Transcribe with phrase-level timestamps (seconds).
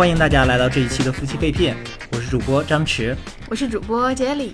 [0.00, 1.76] 欢迎大家来到这一期的夫妻肺片，
[2.12, 3.14] 我是主播张弛，
[3.50, 4.52] 我是主播 Jelly。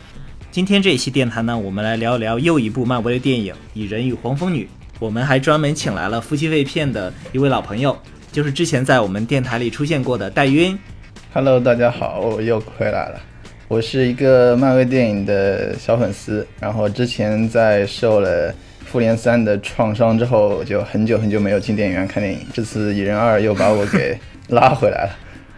[0.51, 4.65] 今天这一期电台呢，我们来聊一聊又一部漫威的电影《蚁人与黄蜂女》。
[4.99, 7.97] 我们还专门请来了夫妻肺片的一位老朋友，
[8.33, 10.77] 就是之前在我们电台里出现过的戴晕。
[11.33, 13.21] Hello，大家好，我又回来了。
[13.69, 18.53] 我是一个漫威电影的小粉丝，然后之前在受了
[18.85, 22.41] 复联三的创伤之后，就很久很久没有进电影院看电影。
[22.53, 25.11] 这次蚁人二又把我给拉回来了。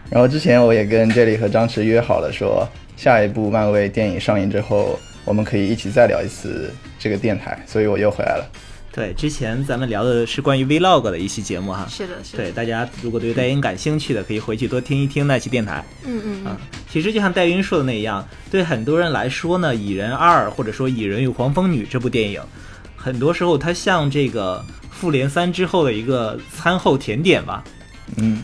[0.09, 8.49] 然后之前我也跟 Jelly 和张弛约好了，说下一部漫威电影上映之后，我们可以一起再聊一次这个电台，所以我又回来了。
[8.91, 11.85] 对，之前咱们聊的是关于 Vlog 的一期节目哈。
[11.87, 12.43] 是的，是的。
[12.43, 15.85] 对，大家如果对戴英感兴趣的，可以回去多听一听那期电台。
[16.03, 16.57] 嗯嗯嗯。
[16.91, 22.41] 其实就像戴云说的那样，对很多人来说呢，《蚁人二》或者说《蚁人与黄蜂女》这部电影，
[22.95, 27.63] 很多时候它像这个复联三之后的一个餐后甜点吧。
[28.17, 28.41] 嗯。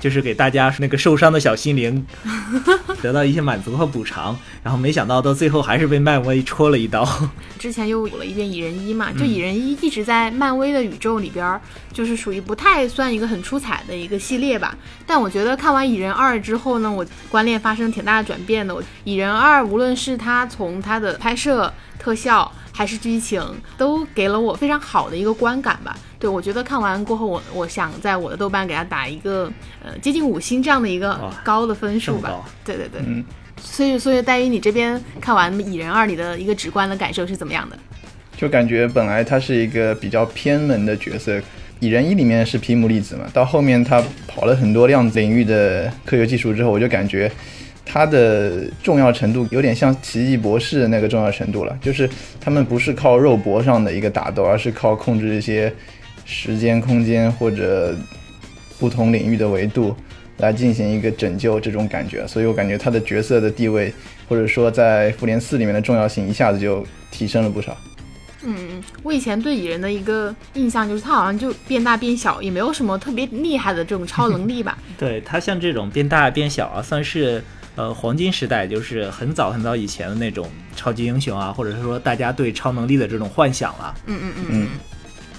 [0.00, 2.06] 就是给大家那个受伤的小心灵
[3.02, 7.06] 得到一些满足和补偿，然后没想到到最后还是被漫威戳了一刀。
[7.58, 11.60] 之前又补了一遍蚁人一嘛，就蚁人一一直在漫威的宇宙里边，
[11.92, 14.76] 就是属于不太算一个很出彩的一个系列吧。
[15.06, 18.76] 但我觉得看完蚁人二之后呢，我观念发生挺大的转变的。
[19.04, 23.42] 蚁人二无论是它从它的拍摄特效还是剧情，
[23.76, 25.98] 都给了我非常好的一个观感吧。
[26.16, 29.50] 对，我觉得看完过后，我我想在我的豆瓣给他打一个
[29.84, 32.30] 呃接近五星这样的一个高的分数吧。
[32.64, 33.24] 对对对，嗯。
[33.60, 37.76] 所以所以戴于你这边看完《蚁人二》，你的一个直观的感受是怎么样的？
[38.36, 41.36] 就感觉本来他是一个比较偏门的角色，
[41.80, 47.28] 《蚁人一》里面是皮姆粒子嘛，到后面他跑了很多量子领域的科学技术之后，我就感觉
[47.88, 52.08] 他的重要程度有点像奇异博士那个重要程度了，就是
[52.38, 55.72] 他们不是靠肉搏上的一个打斗，而是靠控制一些。
[56.30, 57.96] 时间、空间或者
[58.78, 59.96] 不同领域的维度
[60.36, 63.90] 来进行一个拯救，这种感觉，所以我感觉他的角色的地位，
[64.28, 67.74] 或者说在复联四里面的重要性，一下子就提升了不少。
[68.42, 68.54] 嗯，
[69.02, 74.76] 我以前对蚁人的一个印象就是他好像就变大变小，也没有什么特别厉害的这种超能力吧？
[74.98, 77.42] 对他像这种变大变小啊，算是
[77.78, 83.94] 呃黄金时代，就是很早很早以前的那种超级英雄啊，或者是说大家对超能力的这种幻想了。
[84.06, 84.68] 嗯嗯嗯嗯。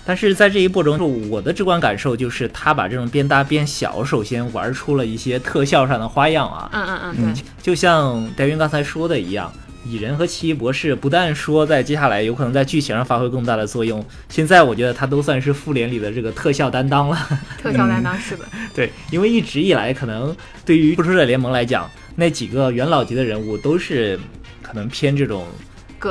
[0.06, 6.70] 但是在这一步中，我的直观感受就是他把这种变大变小，首先玩出了一些特效上的花样啊。
[6.72, 7.44] 嗯嗯嗯，对。
[7.62, 9.52] 就像戴云刚才说的一样，
[9.86, 17.18] 蚁人和奇异博士不但说在接下来有可能在剧情上发挥更大的作用，现在我觉得他都算是复联里的这个特效担当了。
[17.62, 18.46] 特效担当是的。
[18.74, 20.34] 对，因为一直以来，可能
[20.66, 21.88] 对于复仇者联盟来讲，
[22.20, 24.20] 那几个元老级的人物都是
[24.62, 25.46] 可能偏这种。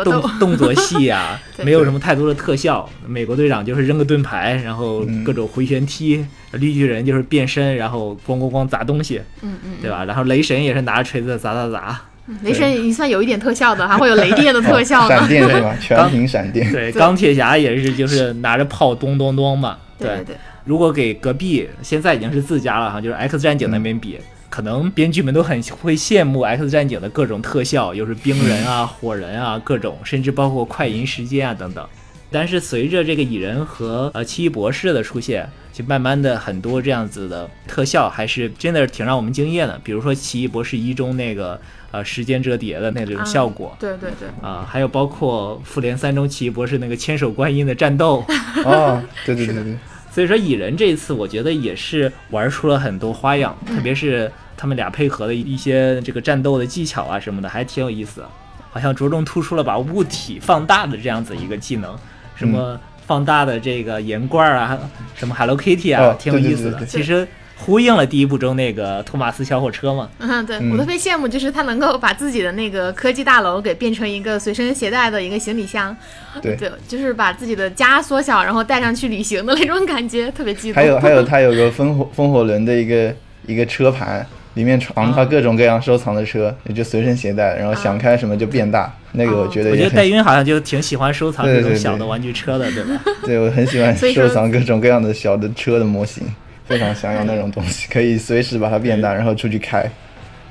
[0.04, 2.86] 动动作戏啊， 没有什么太多的特效。
[3.06, 10.04] 美国队长就是扔个盾牌，然后各种回旋踢；绿巨人就是变身，然后咣咣咣砸东西，嗯嗯，对吧？
[10.04, 11.98] 然后雷神也是拿着锤子砸砸砸。
[12.42, 15.08] 雷神已经算有一点特效的， 还会有雷电的特效。
[15.08, 15.74] 闪电是吧？
[15.80, 16.70] 全屏闪电。
[16.70, 19.78] 对，钢铁侠也是，就是拿着炮咚咚咚嘛。
[19.98, 20.36] 对对。
[20.66, 24.18] 如果给隔壁，现在已经是自家了哈，就是 X 战警那边比。
[24.58, 31.88] 可能编剧们都很会羡慕 X 战警的各种特效，又是冰人啊、 火人啊，各种，甚至包括快银时间啊等等。
[32.28, 39.80] 但是随着这个蚁人和呃奇异博士的出现，就慢慢的很多这样子的特效还是真的是挺让我们惊艳的。
[39.84, 41.60] 比如说奇异博士一中那个
[41.92, 48.24] 呃时间折叠的那种效果，对对对，啊，还有包括复联三中奇异博士那个千手观音的战斗，
[48.66, 49.76] 哦，对对对对。
[50.10, 58.22] 所以说蚁人这一次，我觉得也是玩出了很多花样，特别是他们俩配合的一些这个战斗的技巧啊什么的，还挺有意思。
[58.70, 61.96] 好像着重突出了把物体放大的这样子一个技能，
[62.34, 64.78] 什么放大的这个盐罐啊，
[65.14, 66.84] 什么 Hello Kitty 啊，挺有意思的。
[66.84, 67.26] 其实。
[67.60, 70.08] 呼应了第一部中那个托马斯小火车嘛？
[70.20, 75.94] 嗯，对我特别羡慕，就是他能够把自己的那个科技大楼给变成一个随身携带的一个行李箱，
[76.40, 80.76] 对，就是把自己的家缩小，然后带上去旅行的那种感觉，特别激动。
[80.76, 83.12] 还有还有，他有个风火风火轮的一个
[83.44, 84.24] 一个车盘，
[84.58, 88.92] 里面藏他各种各样收藏的车，也就随身携带，然后想开什么就变大。
[89.12, 93.00] 那个我觉得，我觉得戴云好像就挺喜欢收藏这种小的玩具车的，对吧？
[93.24, 96.24] 对，我很喜欢收藏各种各样的小的车的模型。
[96.66, 99.88] 非常想要那种东西， 可以随时把它变大，然后出去开。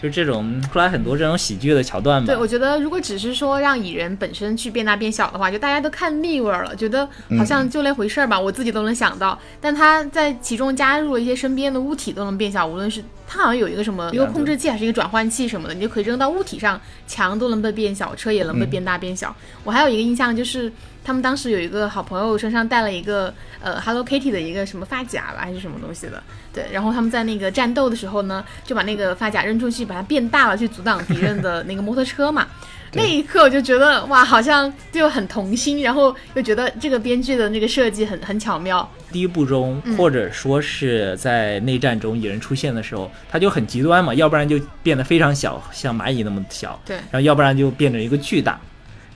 [0.02, 2.28] 就这种出来很多这种喜剧的桥段嘛。
[2.28, 7.08] 对，我觉得如果只是说让蚁人本身去变大变小的话，就大家都看腻味了，觉得
[7.38, 8.40] 好像就那回事儿吧。
[8.40, 19.36] 我自己都能想到，但他在其中加入了一些身边的物体都能变小，无论是他好像有一个什么一个控制器还是一个转换器什么的，你就可以扔到物体上，墙都能被变小，车也能被变大变小。
[19.64, 20.72] 我还有一个印象就是。
[21.07, 26.21] 他们当时有一个好朋友身上带了一个呃 Hello Kitty 的一个什么发夹吧，还是什么东西的，
[26.54, 32.45] 对，然后他们在那个战斗的时候呢，就把那个发夹扔出去，把它变大了，去阻挡敌人的那个摩托车嘛。
[32.92, 38.89] 那一刻我就觉得哇，好像就很童心，然后又觉得这个编剧的那个设计很很巧妙。
[39.09, 48.59] 第一部中，嗯或者说是在内战中蚁人出现的时候，它就很极端嘛，要不然就变得非常小，像蚂蚁那么小，对然后要不然就变成一个巨大。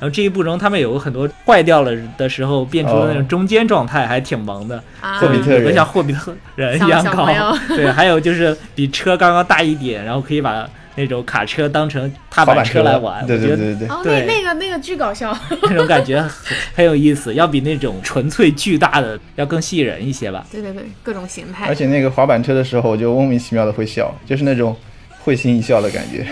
[0.02, 3.26] 然后这一部中，他们有很多坏掉了的时候变出的那种哦。
[3.30, 5.72] 中间状态，还挺萌的，啊，霍比特人。
[5.76, 7.28] 像霍比特人一样高
[7.70, 14.26] 对，还有就是比车刚刚大一点，然后可以把那种卡车当成踏板滑板车来玩，对对对对对，哦，对。
[14.26, 15.38] 那那个那个巨搞笑。
[15.62, 16.32] 那种感觉很
[16.74, 20.44] 很有意思，要比那种纯粹巨大的要更吸引人一些吧。
[20.52, 21.68] 对对对，各种形态。
[21.68, 24.76] 而且那个滑板车的时候，我就莫名其妙的会笑，就是那种
[25.20, 26.26] 会心一笑的感觉。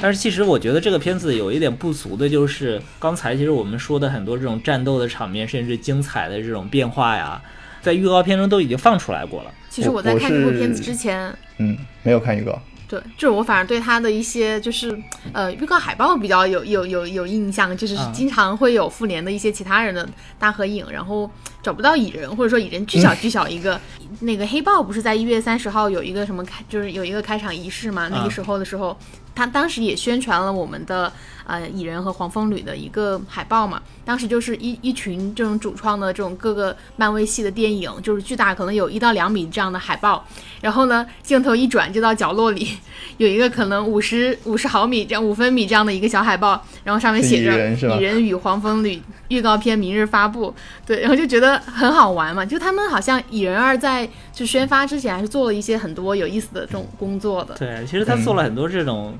[0.00, 7.40] 但是其实我觉得这个片子有一点不足的，就是刚才其实我们说的很多这种战斗的场面，甚至精彩的这种变化呀，
[7.80, 9.50] 在预告片中都已经放出来过了。
[9.70, 12.60] 其实我在看这部片子之前，嗯，没有看预告。
[12.88, 14.96] 对，就是我反而对他的一些就是
[15.32, 20.08] 呃预告海报比较有有有有印象，就是啊经常会有复联的一些其他人的
[20.38, 21.28] 大合影，然后
[21.62, 23.80] 找不到蚁人，或者说蚁人巨小巨小一个。
[24.20, 28.06] 那个黑豹不是在一月三十号有一个什么开，就是有一个开场仪式嘛？
[28.08, 28.96] 那啊个时候的时候，
[29.36, 31.12] 他当时也宣传了我们的
[31.46, 33.80] 呃蚁人和黄蜂女的一个海报嘛。
[34.04, 40.24] 当时就是一一群这种主创的这种各个漫威系的电影，就是巨大，可能有一到两米这样的海报。
[40.60, 42.78] 然后呢，镜头一转就到角落里，
[43.18, 50.54] 有一个可能五十五十毫米这样五分米这样的一个小海报，然后上面写着蚁人与黄蜂女预告片明日发布。
[50.86, 57.54] 对，然后就觉得很好玩嘛，就他们好像蚁人二在就宣发之前还是做了一些很多有意思的这种工作的。
[57.54, 59.14] 对，其实他做了很多这种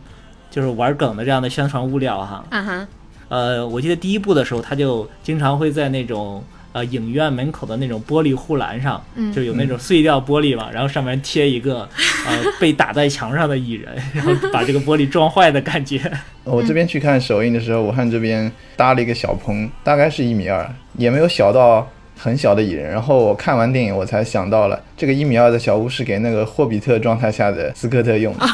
[0.50, 2.44] 就是玩梗的这样的宣传物料哈。
[2.50, 2.88] 啊哈，
[3.30, 11.88] 呃，我记得第一部的时候，他就经常会在那种呃影院门口的那种玻璃护栏上，嗯就有那种碎掉玻璃嘛，然后上面贴一个
[12.26, 15.98] 呃被打在墙上的蚁人，然后把这个玻璃撞坏的感觉。
[16.44, 22.90] 我这边去看首映的时候，武汉这边搭了一个小棚，大概是一米二，也没有小到很小的蚁人。
[22.90, 28.46] 然后我看完电影，我才想到了这个一米二的小屋是给那个霍比特状态下的斯科特用的，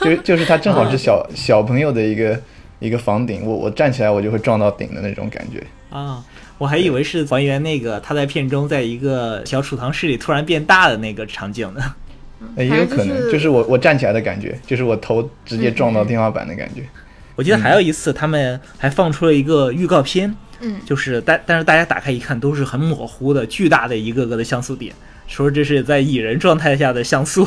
[0.04, 2.40] 就就是他正好是小小朋友的一个
[2.78, 5.62] 一个房顶，我我站起来我就会撞到顶的那种感觉。
[5.90, 6.22] 啊，
[6.58, 11.80] 我还以为是还原那个他在片中在一个小储藏室里突然变大的那个场景呢。
[12.54, 16.82] 呃也有可能，就是就是我我站起来的感觉，就是我头直接撞到天花板的感觉。
[17.38, 24.92] 我记得还有一次，他们还放出了一个预告片，嗯，就是但但是大家打开一看，都是很模糊的、巨大的一个个的像素点，
[25.28, 27.46] 说这是在蚁人状态下的像素。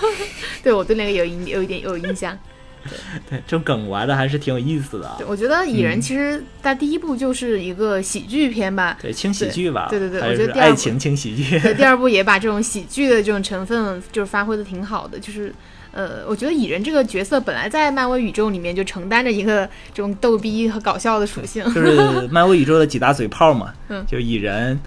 [0.64, 2.38] 对我对那个有印有一点有印象。
[3.28, 5.26] 对，这种梗玩的还是挺有意思的啊对，。
[5.26, 11.60] 我觉得蚁嗯人其实它第一部就是一个喜剧片吧，对，轻喜剧吧，对对对我觉得第二部爱情轻喜剧。
[11.60, 15.52] 对，第二部也把这种喜剧的这种成分就是发挥的挺好的，就是。
[15.98, 21.64] 呃，我觉得蚁人这个角色本来在漫威宇宙里面就承担着一个这种逗逼和搞笑的属性。
[21.74, 21.96] 就是
[22.30, 24.78] 漫威宇宙的几大嘴炮嘛，嗯就蚁人、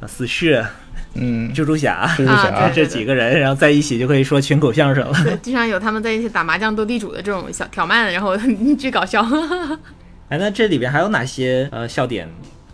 [0.00, 0.64] 呃死侍、
[1.12, 5.24] 嗯，蜘蛛侠，蜘蛛侠、啊这几个人，然后在一起就可以说群口相声了。
[5.24, 8.34] 对，经常有他们在一起打麻将斗地主的这种小挑慢，然后
[8.78, 9.22] 巨搞笑。
[10.30, 12.26] 哎，那这里边还有哪些呃笑点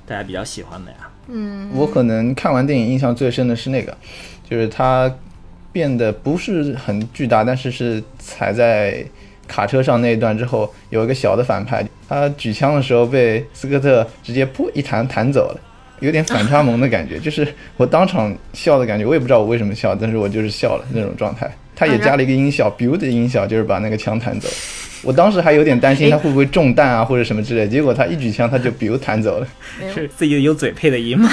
[0.06, 0.99] 大家比较喜欢的呀？
[1.26, 3.96] 嗯，我可能看完电影印象最深的是那个，
[4.48, 5.12] 就是他
[5.72, 9.05] 变得不是很巨大，但是是踩在
[9.48, 15.60] 卡车上那一段之后，有一个小的反派，他举枪的时候被斯科特直接噗一弹弹走了，
[16.00, 21.50] 有点反差萌的感觉， 就是我当场笑的感觉，我也不知道我为什么笑，但是我就是笑了那种状态。
[21.74, 24.48] 他也加了一个音效，biu 的音效，就是把那个枪弹走。
[25.02, 29.48] 我当时还有点担心他会不会中弹啊或者什么之类，结果他一举枪他就 biu 弹走了。
[29.93, 31.29] 是自己有嘴配的音吗？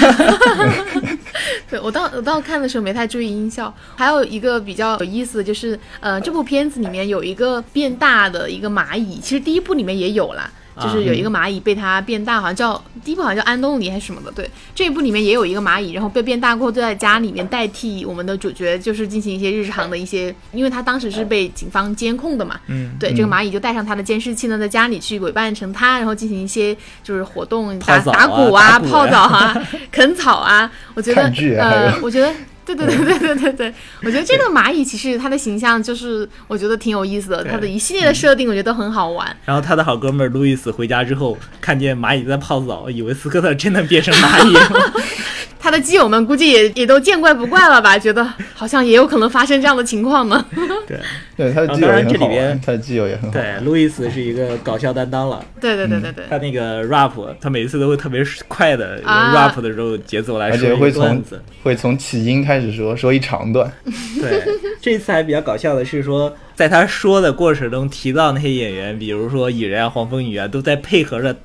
[1.70, 10.50] 对我当我当时看的时候没太注意音效，还有一个比较有意思的就是，呃，这部片子里面有一个变大的一个蚂蚁，其实第一部里面也有啦。
[10.80, 14.32] 就是有一个蚂蚁被它变大，好像叫第一部好像叫安东尼还是什么的。
[14.32, 22.60] 对，这一部里面也有一个蚂蚁，然后被变大过后就在家里面代替我们的主角，就是进行一些日常的一些，因为他当时是被警方监控的嘛。
[22.68, 30.72] 嗯，对，这个蚂蚁就带上他的监视器呢，在家里去伪扮成他，然后进行一些就是活动，打打鼓啊泡澡啊， 啃草啊。
[30.94, 31.24] 我觉得
[31.60, 32.32] 呃我觉得。
[32.76, 33.74] 对对对对对对对，
[34.04, 39.36] 我觉得这个蚂蚁其实它的形象就是我觉得挺有意思的，它的一系列的设定我觉得都很好玩。
[39.46, 44.94] 然后他的好哥们儿路易斯回家之后，看见蚂蚁在泡澡，以为斯科特真的变成蚂蚁了。
[45.60, 47.96] 他他的基友们估计也也都见怪不怪了吧？
[47.96, 50.44] 觉得好像也有可能发生这样的情况呢。
[50.88, 50.98] 对
[51.38, 53.30] 对，他的基友也很好玩，他的基友也很好。
[53.30, 55.46] 对，路易斯是一个搞笑担当了。
[55.62, 56.26] 对对对对对。
[56.28, 61.24] 他那个 rap，他每次都会特别快的用 rap 的时候节奏来说会从
[61.62, 63.72] 会从起因开始说，说一长段。
[64.20, 64.44] 对，
[64.82, 71.36] 这次还比较搞笑的是说，在他说的过程中提到那些演员，比如说蚁人啊、黄蜂女啊，都在配合着。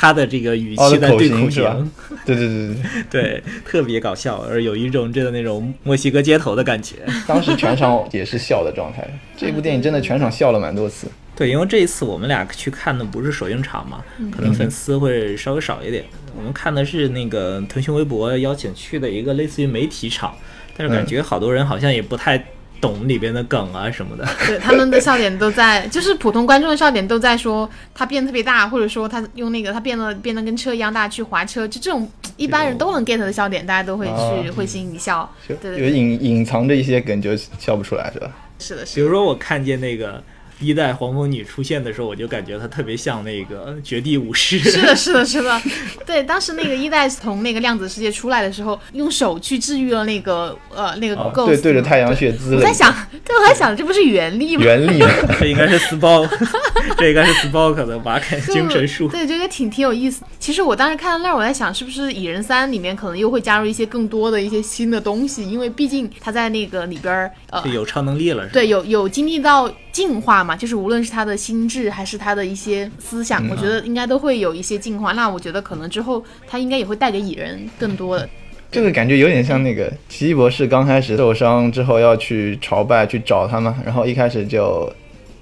[0.00, 1.90] 他的这个语气的对口型，
[2.24, 2.76] 对对对对
[3.10, 6.94] 对，特别搞笑，而有一种真的那种墨西哥街头的感觉。
[7.26, 9.04] 当时全场也是笑的状态，
[9.36, 11.08] 这部电影真的全场笑了蛮多次。
[11.34, 16.04] 对，因为这一次我们俩去看的不是首映场嘛，可能粉丝会稍微少一点。
[16.36, 20.32] 我们看的是那个腾讯微博邀请去的一个类似于媒体场，
[20.76, 22.44] 但是感觉好多人好像也不太。
[22.80, 35.30] 懂里边的梗啊什么的， 对他们的笑点都在，就是普通观众的笑点都在说他变特别大，或者说他用那个他变得变得跟车一样大去滑车，就这种一般人都能 get 的笑点，大家都会去会心一笑。
[35.60, 38.30] 对，有隐隐藏着一些梗就笑不出来，是吧？
[38.58, 38.94] 是的，是。
[38.96, 40.22] 比如说我看见那个。
[40.60, 44.58] 一代黄蜂女出现的时候，我就感觉她特别像那个绝地武士。
[44.68, 45.60] 是的，是的，是的。
[46.04, 51.46] 对，当时那个一代从那个量子世界出来的时候，用手去治愈了那个呃那个 ghost。
[51.46, 52.56] 对，对着太阳穴滋。
[52.56, 52.92] 我在想，
[53.24, 54.62] 对，我在想，这不是原力吗？
[54.64, 55.02] 原力，
[55.38, 56.28] 这应该是 Spock，
[56.98, 59.08] 这应该是 Spock 的瓦肯精神术。
[59.08, 60.22] 对，觉得挺挺有意思。
[60.40, 65.48] 其实我当时看到那儿，我在想，是不是蚁人三里面可能又会加入一些更多的一些新的东西？
[65.48, 71.28] 因为毕竟他在那个里边呃有超能力了，对，有有经历到进化嘛，就是无论是他。
[71.28, 75.12] 的心智还是他的一些思想，我觉得应该都会有一些进化。
[75.12, 78.26] 那我觉得可能之后他应该也会带给蚁人更多的。
[78.72, 84.90] 这个感觉有点像那个奇异博士刚开始受伤之后要去朝拜去找他嘛，然后一开始就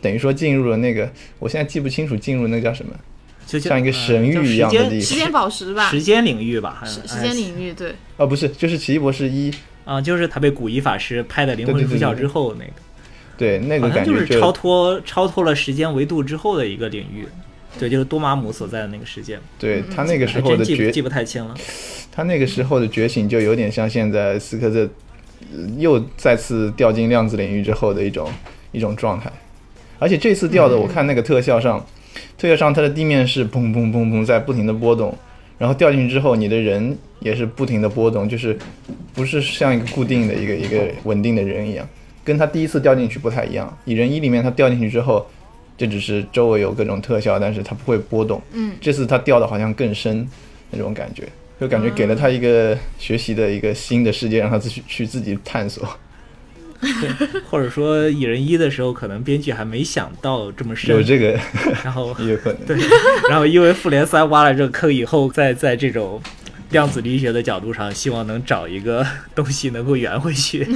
[0.02, 1.08] 等于说进入了那个，
[1.38, 2.92] 我现在记不清楚进入那个叫什么，
[3.46, 7.94] 就像一个神域一样的地方，时间宝石吧，时间领域吧，时时间领域对。
[8.16, 12.72] 哦，不是，就是奇异博士一啊，就是他被古一法师拍的灵魂出窍之后那个。
[13.36, 17.26] 对，那个感觉就是超脱超脱了时间维度之后的一个领域，
[17.78, 19.38] 对，就是多玛姆所在的那个世界。
[19.58, 21.54] 对他那个时候的觉记不太清了。
[22.10, 24.88] 他那个时候的觉醒就有点像现在斯科特
[25.76, 28.32] 又再次掉进量子领域之后的一种
[28.72, 29.30] 一种状态，
[29.98, 31.84] 而且这次掉的，我看那个特效上，
[32.38, 35.14] 特效上它的地面是砰砰砰砰在不停的波动，
[35.58, 38.58] 然后掉进去之后，你的人也是不停的波动，就是
[39.12, 41.86] 不是像一个固定的一个一个稳定的人一样。
[42.26, 45.24] 跟他第一次掉进去不太一样，蚁人一里面他掉进去之后，
[45.78, 48.42] 这只是周围有各种特效，但是他不会波动。
[48.52, 50.28] 嗯，这次他掉的好像更深，
[50.70, 51.22] 那种感觉，
[51.60, 55.88] 就感觉给了他一个学习的一个新的世界，让他自己去自己探索。
[56.82, 60.94] 对，或者说蚁人一的时候，可能编剧还没想到这么深。
[60.94, 61.38] 有这个，
[61.84, 62.66] 然后 有可能。
[62.66, 62.76] 对，
[63.30, 66.20] 然后因为复联三挖了这个坑以后，在在这种。
[66.70, 69.06] 量子力学的角度上，希望能找一个
[69.36, 70.66] 东西能够圆回去。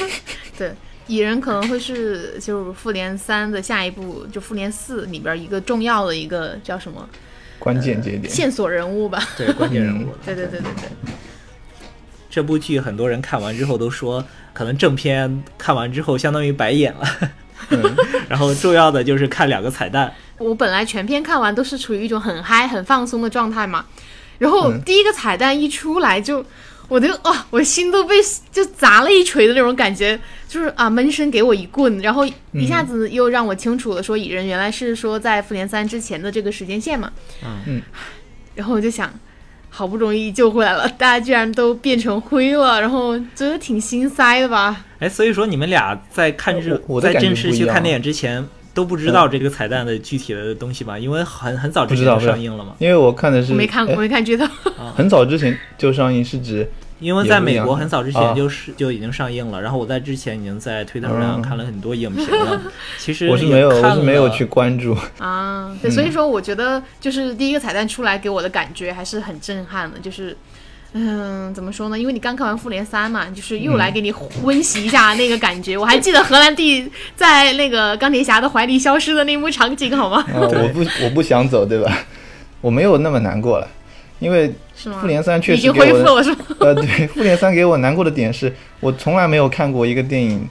[0.56, 0.72] 对，
[1.06, 7.08] 蚁人可能会是就是复联三的下一步，就复联四里边一个重要的一个叫什么
[7.58, 9.22] 关键节点、线索人物吧？
[9.36, 10.14] 对，关键人物。
[10.24, 11.12] 对对对对对。
[12.30, 17.06] 这部剧很多人看完之后都说，可能正片看完之后相当于白演了。
[17.70, 17.96] 嗯。
[18.28, 20.12] 然后重要的就是看两个彩蛋。
[20.38, 23.84] 我本来全片看完都是处于一种很嗨、很放松的状态嘛。
[24.38, 26.44] 然后第一个彩蛋一出来，就
[26.88, 28.16] 我的啊，我心都被
[28.52, 37.12] 就砸了一锤的那种感觉，就是啊，闷声给我一棍，然后一下子又让我清楚了说蚁人原来是说在复联三之前的这个时间线嘛，
[37.66, 37.80] 嗯，
[38.54, 39.12] 然后我就想，
[39.70, 44.84] 好不容易救回来了，大家居然都变成灰了，然后觉得挺心塞的吧？
[45.00, 48.46] 哎，所以说你们俩在看这在正式去看电影之前。
[48.74, 50.98] 都不知道这个彩蛋的具体的东西吧？
[50.98, 52.74] 因为很很早之前就上映了嘛。
[52.78, 54.44] 因为我看的是，我没看，我没看剧透。
[54.94, 59.62] 很早之前就上映是指，因为在美国很早之前就是就已经上映了。
[59.62, 62.60] 然后我在之前已经在推特上看了很多影评了。
[62.98, 65.74] 其实我是没有，我是没有去关注啊。
[65.80, 70.36] 对，所以说我觉得就是第一个彩蛋出来给我的感觉还是很震撼的，就是。
[70.96, 71.98] 嗯，怎么说呢？
[71.98, 75.76] 因为你刚看完《复联三》嘛，就是又来给你温习一下那个感觉。
[75.76, 80.24] 我还记得荷兰弟在那个钢铁侠的怀里消失的那幕场景，好吗？
[80.32, 81.98] 我不，我不想走，对吧？
[82.60, 83.68] 我没有那么难过了，
[84.20, 84.48] 因为
[85.00, 86.38] 《复联三》确实恢复了，是吗？
[86.60, 90.48] 呃，对，《复联三》给我难过的点是我从来没有看过一个电影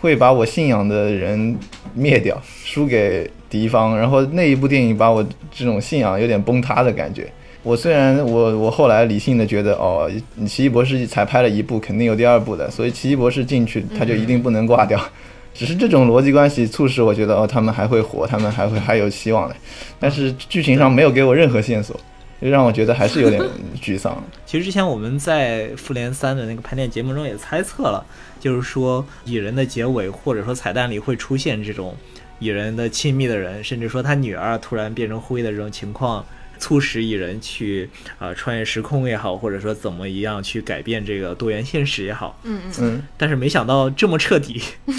[0.00, 1.54] 会把我信仰的人
[1.92, 5.22] 灭掉，输给敌方，然后那一部电影把我
[5.54, 7.30] 这种信仰有点崩塌的感觉。
[7.66, 10.08] 我虽然我我后来理性的觉得哦，
[10.46, 15.00] 奇异博士才拍了一部，肯定有第二部的，所以奇异博士进去他就一定不能挂掉。
[15.52, 19.56] 只是这种逻辑关系促使我觉得哦，他们还会活，他们还会还有希望的。
[19.98, 21.98] 但是剧情上没有给我任何线索。
[22.40, 23.42] 就让我觉得还是有点
[23.82, 24.22] 沮丧。
[24.44, 28.04] 其实之前我们在复联三的那个盘点节目中也猜测了，
[28.38, 31.96] 就是说蚁人的结尾或者说彩蛋里会出现这种
[32.38, 36.22] 蚁人的亲密的人，甚至说他女儿突然变成灰的这种情况，
[36.58, 42.38] 促使蚁人去啊、呃穿越时空也好，或者说怎么一样去改变这个多元现实也好。
[42.44, 44.62] 嗯嗯，嗯，但是没想到这么彻底，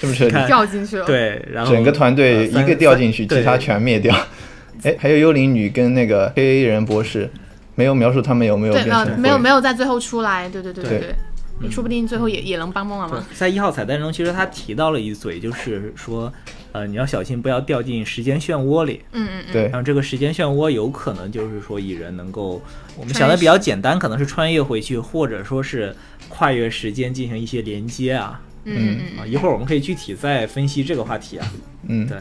[0.00, 4.14] 这么彻底，掉进去了。，对，然后整个团队一个掉进去，三其他全灭掉。
[4.84, 7.30] 哎，还有幽灵女跟那个黑人博士，
[7.74, 10.98] 没有描述他们有没有对呃变成，没有没有，有在最后出来，对对对对。
[10.98, 11.14] 对
[11.60, 13.26] 对，你说不定最后也也能帮帮忙嘛。
[13.34, 16.32] 在一号彩蛋中，其实他提到了一嘴，就是说，
[16.72, 19.00] 呃，你要小心不要掉进时间漩涡里。
[19.12, 22.62] 嗯嗯嗯，对然后这个时间漩涡有可能就是说蚁人能够，
[22.96, 25.94] 我们想的比较简单，可能是穿越回去，或者说是
[26.28, 29.26] 跨越时间进行一些连接啊嗯嗯嗯啊。
[29.26, 31.46] 一会儿我们可以具体再分析这个话题啊。
[31.88, 32.18] 嗯对，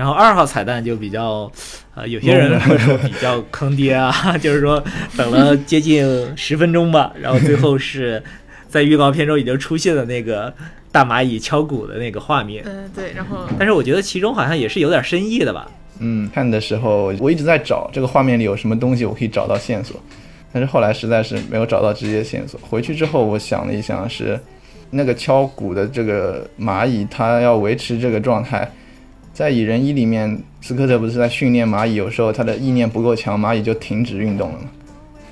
[0.00, 1.52] 然后二号彩蛋就比较，
[1.94, 4.82] 呃，有些人会说比较坑爹啊， 就是说
[5.14, 6.02] 等了接近
[6.34, 8.22] 十分钟吧， 然后最后是
[8.66, 10.50] 在预告片中已经出现了那个
[10.90, 15.70] 大蚂蚁敲鼓的那个画面，嗯对，然后但是我觉得其中好像也是有点深意的吧。
[15.98, 20.00] 嗯，看的时候我一直在找这个画面里有什么东西我可以找到线索，
[20.50, 22.58] 但是后来实在是没有找到直接线索。
[22.62, 24.40] 回去之后我想了一想是，
[24.88, 28.66] 那个敲鼓的这个蚂蚁，它要维持这个状态，
[29.32, 34.70] 在蚁人一里面，斯科特不是在训练蚂蚁，有时候他的意念不够强，蚂蚁就停止运动了嘛，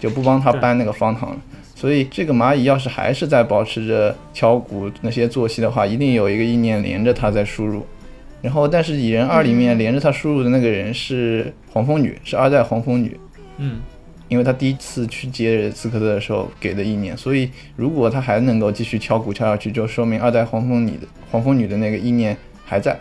[0.00, 1.37] 就不帮他搬那个方糖了。
[1.75, 7.85] 所以这个蚂蚁要是还是在保持着敲鼓那些作息的话，一定有一个意念连着它在输入。
[8.40, 13.19] 然后，但是蚁人二里面连着他输入的那个人是黄蜂女，是二代黄蜂女，
[13.57, 13.81] 嗯，
[14.28, 22.97] 因为他第一次去接斯科特的时候给的意念，所以如果他还能够继续敲鼓敲下去，就说明二代黄蜂女的黄蜂女的那个意念还在。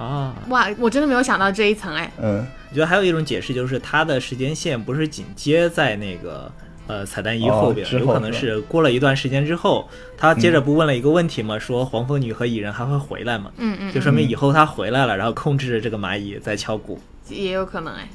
[0.00, 2.10] 啊，哇，我真的没有想到这一层哎。
[2.20, 6.50] 嗯，我觉得还有一种解释就是它的时间线不是紧接在那个。
[6.86, 11.56] 呃，彩蛋一哦后边、有可能是是过了一段时间之后，他接着不问了一个问题吗？
[11.56, 13.52] 说黄蜂女和蚁人还会回来吗？
[13.58, 16.98] 嗯嗯，就说明以后他回来了，然后控制着这个蚂蚁在敲鼓。
[17.28, 18.08] 也有可能哎。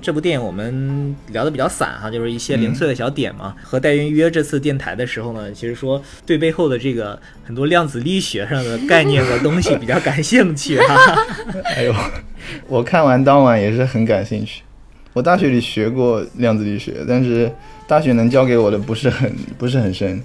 [0.00, 3.54] 这部电影我们聊的比较散哈，就是一些零碎的小点嘛。
[3.62, 10.96] 和戴云约这次电台的时候呢，其实说对背后的这个很多量子力学上的概念和东西比较感兴趣哈。
[11.76, 11.94] 哎呦，
[12.66, 14.62] 我看完当晚也是很感兴趣。
[15.12, 17.50] 我大学里学过量子力学，但是
[17.86, 20.22] 大学能教给我的不是很不是很深，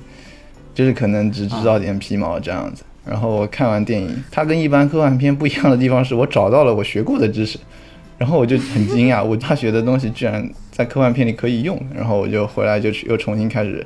[0.74, 2.84] 就是可能只知道点皮毛这样子。
[3.04, 7.58] 然后我看完电影，它跟一般科幻片不一样的地方是我找到了我学过的知识，
[8.18, 11.80] 然后我就很惊讶， 我大学的东西居然在科幻片里可以用。
[11.94, 13.86] 然后我就回来就去又重新开始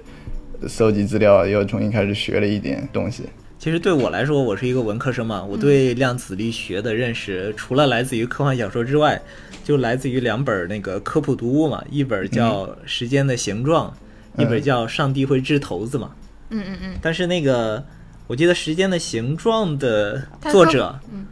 [0.67, 3.23] 搜集资料，又重新开始学了一点东西。
[3.57, 9.21] 其实对我来说，我是一个文科生嘛，我对量子力学的认识，除了来自于科幻小说之外，
[9.65, 13.93] 就来自于两本那个科普读物嘛，一本叫《时间的形状》，
[14.41, 16.11] 一本叫《上帝会掷骰子》嘛。
[16.51, 17.83] 嗯嗯嗯，但是那个，
[18.27, 21.25] 我记得《时间的形状》的作者嗯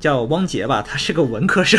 [0.00, 1.78] 叫汪杰吧，他是个文科生，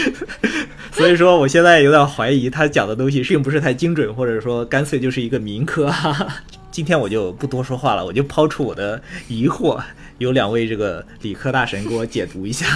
[0.90, 5.92] 所以说我现在有点怀疑他讲的东西并不是太精准，或者说干脆就是一个民科。
[6.70, 9.80] 今天我就不多说话了，我就抛出我的疑惑，
[10.18, 12.66] 有两位这个理科大神给我解读一下。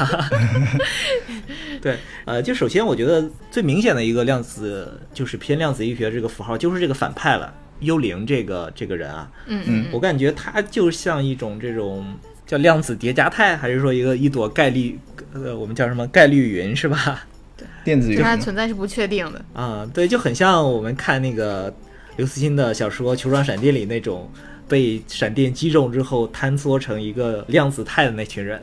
[1.81, 12.05] 对，呃，就首先我觉得最明显的一个量子就是偏量子力学这个符号，就是这个反派了，幽灵这个这个人啊，嗯嗯我感觉他就像一种这种
[12.55, 14.97] 叫量子叠加态，还是说一个一朵概率，
[15.33, 17.27] 呃，我们叫什么概率云是吧？
[17.57, 19.45] 对电子云就它存在是不确定的。
[19.55, 21.75] 啊，对，就很像我们看那个
[22.17, 24.31] 刘慈欣的小说《球状闪电》里那种
[24.69, 28.62] 被闪电击中之后坍缩成一个量子态的那群人。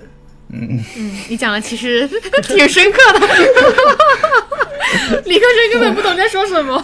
[0.54, 2.08] 嗯，嗯，你讲的其实
[2.44, 3.20] 挺深刻的，
[5.26, 6.82] 理科生根本不懂在说什么。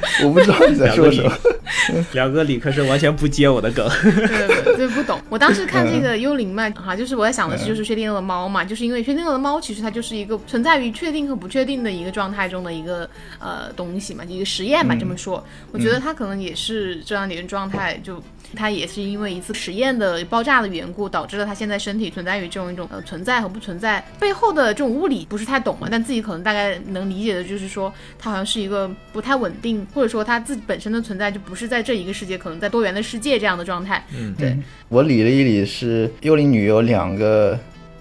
[0.24, 1.32] 我不知道你在说什么。
[2.12, 3.88] 两个理科生完全不接我的梗。
[4.02, 5.20] 对对对，不懂。
[5.28, 13.08] 我当时看这个幽灵嘛，哈，就是我在想的是，就是薛定谔的猫嘛，就是因为薛定谔的猫其实它就是一个存在于确定和不确定的一个状态中的一个
[13.38, 15.44] 呃东西嘛，一个实验嘛，这么说。
[15.72, 18.22] 我觉得它可能也是这样的一个状态，就
[18.54, 34.04] 它也是因为一次实验的爆炸的缘故，导致了他现在身体存在于这种一种呃存在和不存在背后的这种物理不是太懂嘛，但自己可能大概能理解的就是说，他好像是一个不太稳定，或者说他自己本身的存在就不是在这一个世界，可能在多元的世界这样的状态。
[34.16, 34.56] 嗯，对，
[34.88, 37.58] 我理了一理，是幽灵女有两个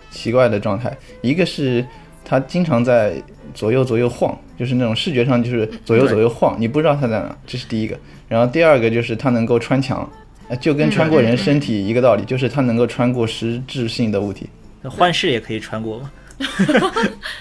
[0.09, 1.85] 奇怪的状态，一个是
[2.23, 3.21] 她经常在
[3.53, 7.97] 左右左右晃，就是那种视觉上就是左右左右晃，你不知道她在哪，这是第一个。
[8.27, 10.09] 然后第二个就是她能够穿墙，呃
[10.55, 14.49] 就跟穿过人身体一个道理，就是它能够穿过实质性的物体。
[14.81, 16.11] 那幻视也可以穿过吗？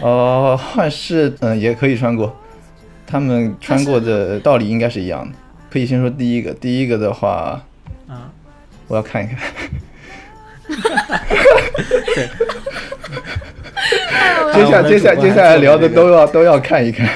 [0.00, 2.34] 哦， 幻视嗯也可以穿过，
[3.06, 5.34] 他们穿过的道理应该是一样的。
[5.70, 7.62] 可以先说第一个，第一个的话，
[8.08, 8.30] 啊，
[8.88, 9.38] 我要看一看。
[12.14, 12.28] 对，
[14.54, 17.08] 接下接下接下来聊的都要都要看一看，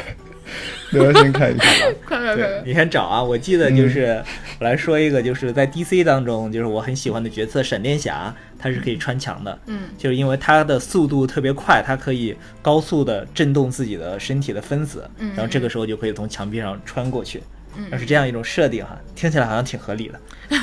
[0.98, 1.74] 都要先看一看。
[2.04, 2.62] 快快快！
[2.64, 3.22] 你先找啊！
[3.22, 4.22] 我记得就是
[4.58, 9.58] 我来说一个，就是在 DC 当中，就是我很喜欢的角色闪电侠，他是可以穿墙的。
[9.66, 17.42] 嗯，就是因为他的速度特别快，他可以高速的震动自己的身体的分子，嗯然后这个时候就可以从墙壁上穿过去。
[17.76, 20.20] 嗯要是这样一种设定哈，听起来好像挺合理的。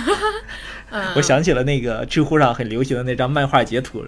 [0.92, 4.06] 嗯，我想起了那个知乎上很流行的那张漫画截图，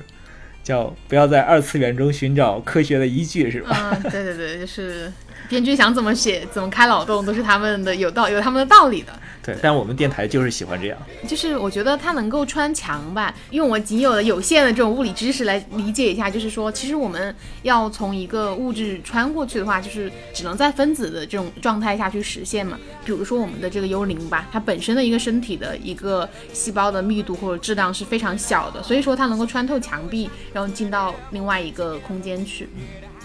[0.64, 3.98] 叫“不要在二次元中寻找科学的依据”，是吧？
[4.04, 5.10] 嗯，对对对，就是
[5.50, 9.12] 编剧想怎么写、 怎么开脑洞，都是他们的有道有他们的道理的。
[9.42, 10.98] 对，但我们电台就是喜欢这样。
[11.28, 17.34] 就是我觉得它能够穿墙吧，用我仅有的有限的这种物理知识来理解一下，就是说，其实我们
[17.64, 22.78] 要从一个物质穿过去的话，就是只能在分子的这种状态下去实现嘛。
[23.04, 32.68] 比如说我们的这个幽灵吧，它本身的一个身体的一个细胞的密度或者质量是非常小的，所以说它能够穿透墙壁，然后进到另外一个空间去。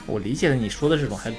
[0.06, 1.32] 我理解的你说的这种还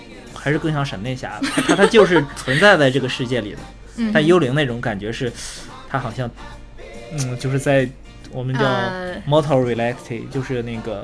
[0.46, 3.58] 还是更像闪电侠，他他他就是存在在这个世界里的。
[3.98, 5.34] 嗯，但幽灵那种感觉是，
[5.90, 6.30] 他好像，
[7.14, 7.90] 嗯，就是在
[8.32, 11.04] 我们叫呃 multiple reality，就是那个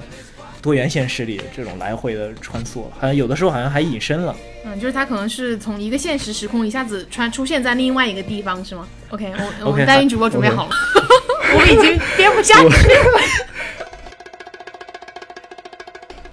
[0.62, 4.36] 多元现实里这种来回的穿梭，好像有的时候好像还隐身了。
[4.64, 10.76] 嗯，就是它可能是从一个现实时空一下子穿出现在另外一个地方，是吗？OK，我我们单音主播准备好了，
[11.56, 12.74] 我们已经编不下去了。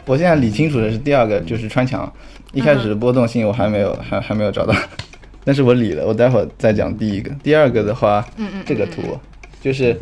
[0.05, 2.12] 我现在理清楚的是第二个，就是穿墙。
[2.52, 4.74] 一开始的波动性我还没有还还没有找到，
[5.44, 7.30] 但是我理了，我待会儿再讲第一个。
[7.42, 9.18] 第二个的话，嗯嗯，这个图
[9.61, 9.96] 就是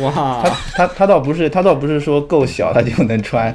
[0.00, 0.42] 哇。
[0.42, 3.54] 它，它它倒不是它倒不是说够小它就能穿，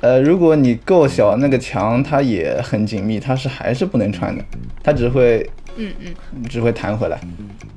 [0.00, 4.44] 呃，如果你够小，那个墙它也很紧密，它是还是不能穿的，
[4.82, 6.42] 它只会嗯嗯。
[6.48, 7.18] 只会弹回来。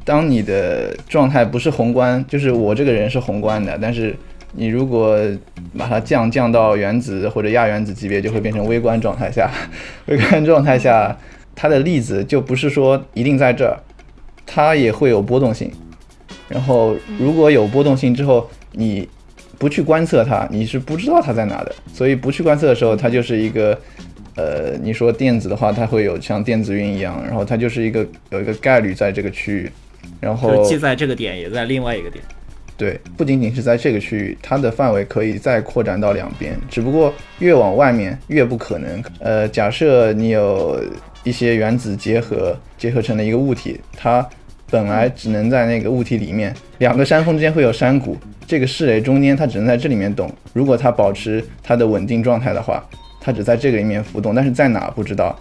[0.06, 4.14] 当你的状态不是宏观，就是我这个人是宏观的，但是
[4.54, 5.20] 你如果
[5.78, 9.50] 把它降降到原子或者亚原子级别，就会变成微观状态下。
[10.06, 11.18] 微观状态下，
[11.56, 13.78] 它的粒子就不是说一定在这儿，
[14.46, 15.72] 它也会有波动性。
[16.48, 19.08] 然后如果有波动性之后，你
[19.58, 21.76] 不去观测它，你是不知道它在哪的。
[21.94, 23.80] 所以不去观测的时候，它就是一个。
[24.36, 29.72] 呃，你说电子的话，它会有像电子云一样，然后它就是一个有一个概率在这个区域，
[30.20, 32.24] 然后既在这个点，也在另外一个点。
[32.76, 39.04] 对，不仅仅是在这个区域，它的范围可以再扩展到两边，只不过越往外面越不可能。
[39.20, 40.84] 呃，假设你有
[41.24, 44.28] 一些原子结合结合成了一个物体，它
[44.70, 50.30] 本来只能在那个物体里面，两个山峰之间会有山谷，这个室垒中间它只能在这里面动。
[50.52, 52.84] 如果它保持它的稳定状态的话，
[53.22, 55.38] 它只在这个里面浮动，但是在哪不知道。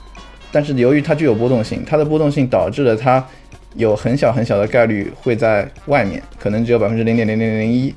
[0.53, 3.27] 但是由于它具有波动性，它的波动性导致了它
[3.75, 7.95] 有很小很小的概率会在外面，可能只有百分之零点零零零一，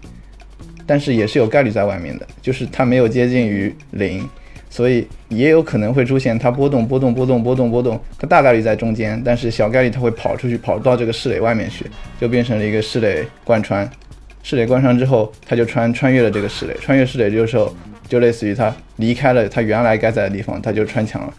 [0.86, 4.28] 但是也是有概率在外面的，就是它没有接近于零，
[4.70, 11.86] 所以也有可能会出现它波动波动波动波动波动，它大概率在中间，但是小概率它会跑出去，跑到这个室垒外面去，
[12.20, 13.90] 就变成了一个室垒贯穿。
[14.44, 17.76] 室垒贯穿之后，它就穿穿越了这个室垒，穿越室垒这个时候
[18.08, 21.34] 就类似于它离开了它原来该在的地方，它就穿墙了。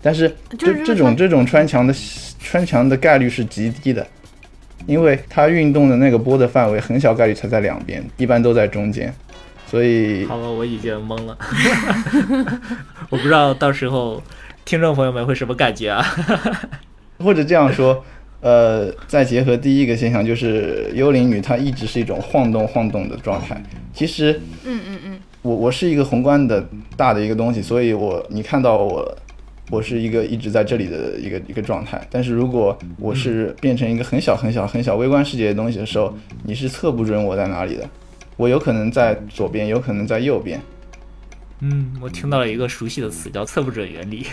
[0.00, 1.92] 但是这就这种这种穿墙的
[2.48, 4.06] 穿墙的概率是极低的，
[4.86, 9.12] 因为它运动的那个波的范围很小概率才在两边，一般都在中间，
[9.66, 11.36] 所以好了，我已经懵了，
[13.10, 14.22] 我不知道到时候
[14.64, 16.06] 听众朋友们会什么感觉啊？
[17.18, 18.04] 或者这样说，
[18.40, 23.60] 呃，再结合第一个现象，就是幽灵女她一直是一种晃动晃动的状态。
[23.92, 26.64] 其实嗯嗯嗯，我我是一个宏观的
[26.96, 29.18] 大的一个东西，所以我你看到我，
[29.70, 32.00] 我是一个一直在这里的一个一个状态。
[32.10, 37.88] 但是如果我是变成一个很小很小很小微观世界的东西的时候，你是测不准我在哪里的。
[38.36, 40.60] 我有可能在左边，有可能在右边。
[41.60, 44.26] 嗯，我听到了一个熟悉的词，叫测不准原理。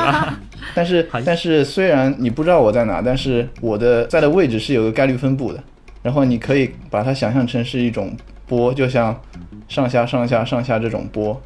[0.74, 5.62] 但是但是虽然你不知道我在哪，但是我的在的位置是有个概率分布的。
[6.02, 8.14] 然后你可以把它想象成是一种
[8.46, 9.18] 波，就像
[9.66, 11.40] 上下上下上下这种波。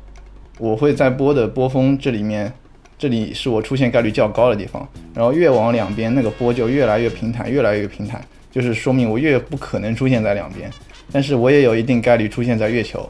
[0.59, 2.52] 我会在波的波峰这里面，
[2.98, 4.88] 这里是我出现概率较高的地方。
[5.14, 10.70] 然后越往两边，那个波就越来越平坦，越来越平坦，就是说明我越不可能出现在两边。
[11.12, 13.09] 但是我也有一定概率出现在月球。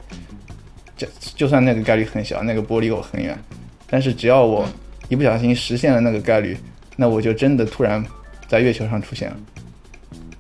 [0.97, 3.39] 就就算那个概率很小，那个波离我很远，
[3.87, 4.67] 但是只要我
[5.11, 6.57] 一不小心实现了那个概率，
[6.97, 8.03] 那我就真的突然
[8.49, 9.37] 在月球上出现了。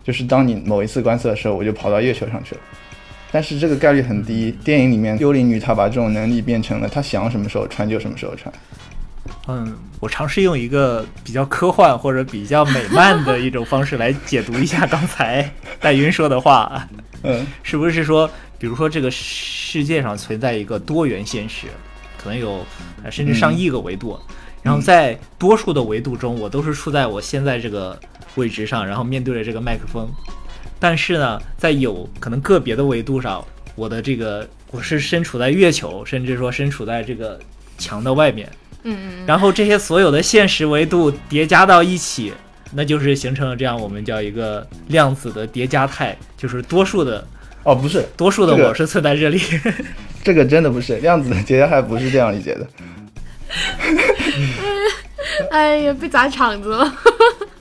[0.02, 2.60] 就是当你某一次观测的时候，我就跑到月球上去了。
[3.30, 4.50] 但是这个概率很低。
[4.64, 8.50] 电影里面幽灵女她把这种能力变成了她想什么时候穿就什么时候穿。
[9.48, 16.88] 嗯，我尝试用一个比较科幻或者比较美漫的一种方式来解读一下刚才 戴云说的话。
[17.22, 21.66] 嗯，是不是说，比如说这个世界上存在一个多元现实，
[22.22, 22.64] 可能有
[23.10, 24.18] 甚至上亿个维度，
[24.62, 27.98] 然后在多数的维度中，我都是处在我现在这个
[28.36, 30.08] 位置上，然后面对着这个麦克风。
[30.78, 37.40] 但是呢，在有可能个别的维度上，我的这个我是身处在月球，甚至说身处在这个
[37.78, 38.48] 墙的外面。
[38.86, 42.32] 嗯嗯然后这些所有的现实维度叠加到一起，
[42.72, 47.26] 那就是形成了这样我们叫一个量子的叠加态，就是多数的
[47.64, 49.40] 哦，不是，多数的我是存在这里。
[50.22, 52.66] 这个真的不是量子的叠加态，不是这样理解的。
[55.50, 56.92] 哎呀，被砸场子了。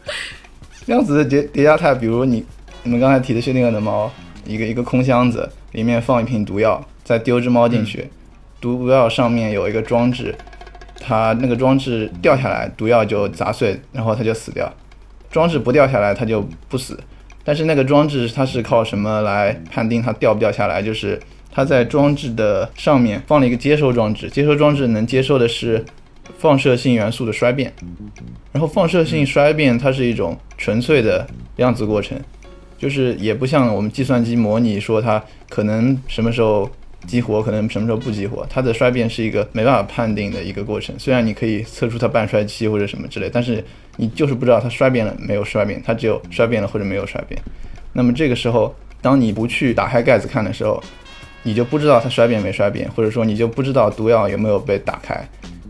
[0.86, 2.46] 量子的叠叠加态，比如你
[2.84, 4.12] 你们刚才提的薛定谔的猫，
[4.46, 8.10] 一个一个空箱子，里面放一瓶毒药，再丢只猫进去，
[8.62, 10.36] 毒药上面有一个装置，
[11.06, 14.66] 它那个装置掉下来，毒药就砸碎，然后它就死掉；
[15.30, 17.00] 装置不掉下来，它就不死。
[17.44, 20.82] 但是那个装置它是靠什么来判定它掉不掉下来？
[20.82, 21.20] 就是
[21.52, 25.86] 它在装置的上面放了一个接收装置，接收装置能接收的是
[26.40, 27.72] 放射性元素的衰变。
[28.52, 32.20] 然后放射性衰变它是一种纯粹的量子过程，
[32.80, 36.70] 就是也不像我们计算机模拟说它可能什么时候
[37.08, 40.94] 激活，可能什么时候不激活，它的衰变是一个没办法判定的一个过程。
[40.98, 43.64] 虽然你可以测出它半衰期或者什么之类，但是
[43.98, 47.42] 你就是不知道它衰变了没有衰变，它只有衰变了或者没有衰变。
[47.94, 50.84] 那么这个时候，当你不去打开盖子看的时候，
[51.44, 55.24] 你就不知道它衰变没衰变，或者说你就不知道毒药有没有被打开，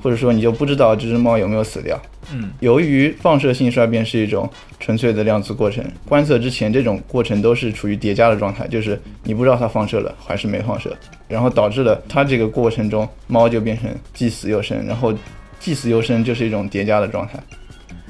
[0.06, 2.00] 或者说你就不知道这只猫有没有死掉。
[2.32, 4.48] 嗯，由于放射性衰变是一种
[4.80, 10.96] 纯粹的量子过程，观测之前这种过程都是处于叠加的状态，就是你不知道它放射了还是没放射，
[11.28, 15.12] 然后导致了它这个过程中猫就变成既死又生，然后
[15.60, 17.40] 既死又生就是一种叠加的状态，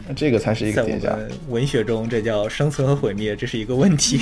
[0.06, 1.18] 那这个才是一个叠加。
[1.48, 4.20] 文学中，这叫生存和毁灭，这是一个问题。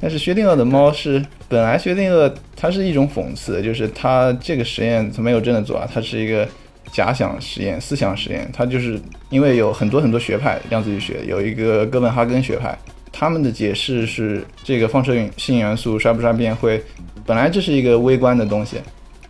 [0.00, 6.46] 但是薛定谔的猫是本来薛定谔它是一种讽刺，就是它这个实验它没有真的做啊，它是一个
[6.92, 8.48] 假想实验、思想实验。
[8.52, 12.76] 它就是因为有很多很多学派，量子力学有一个哥本哈根学派，
[13.10, 16.82] 他们的解释是这个放射性元素衰不衰变会，
[17.24, 18.76] 本来这是一个微观的东西，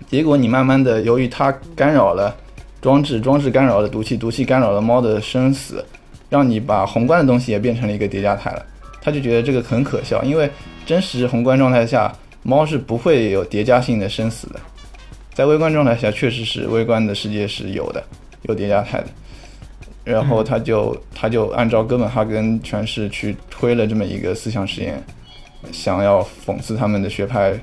[0.09, 2.35] 结果你慢慢的由于它干扰了
[2.81, 5.85] 装置，装置干扰了毒气，毒气干扰了猫的生死，
[6.29, 8.67] 让你把宏观的东西也变成了一个叠加态了。
[9.07, 10.51] 他就觉得这个很可笑，因为
[10.85, 14.59] 真实宏观状态下，猫是不会有叠加性的生死的。
[15.33, 18.03] 在微观状态下，确实是微观的世界是有的，
[18.43, 19.07] 有叠加态的。
[20.03, 25.01] 然后他就他就按照哥本哈根诠释去推了这么一个思想实验，
[25.71, 27.55] 想要讽刺他们的学派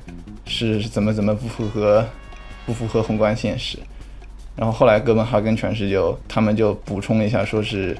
[0.45, 2.07] 是怎么怎么不符合
[2.65, 3.77] 不符合宏观现实。
[4.55, 7.97] 然后后来哥本哈根诠释就他们就补充了一下，说是。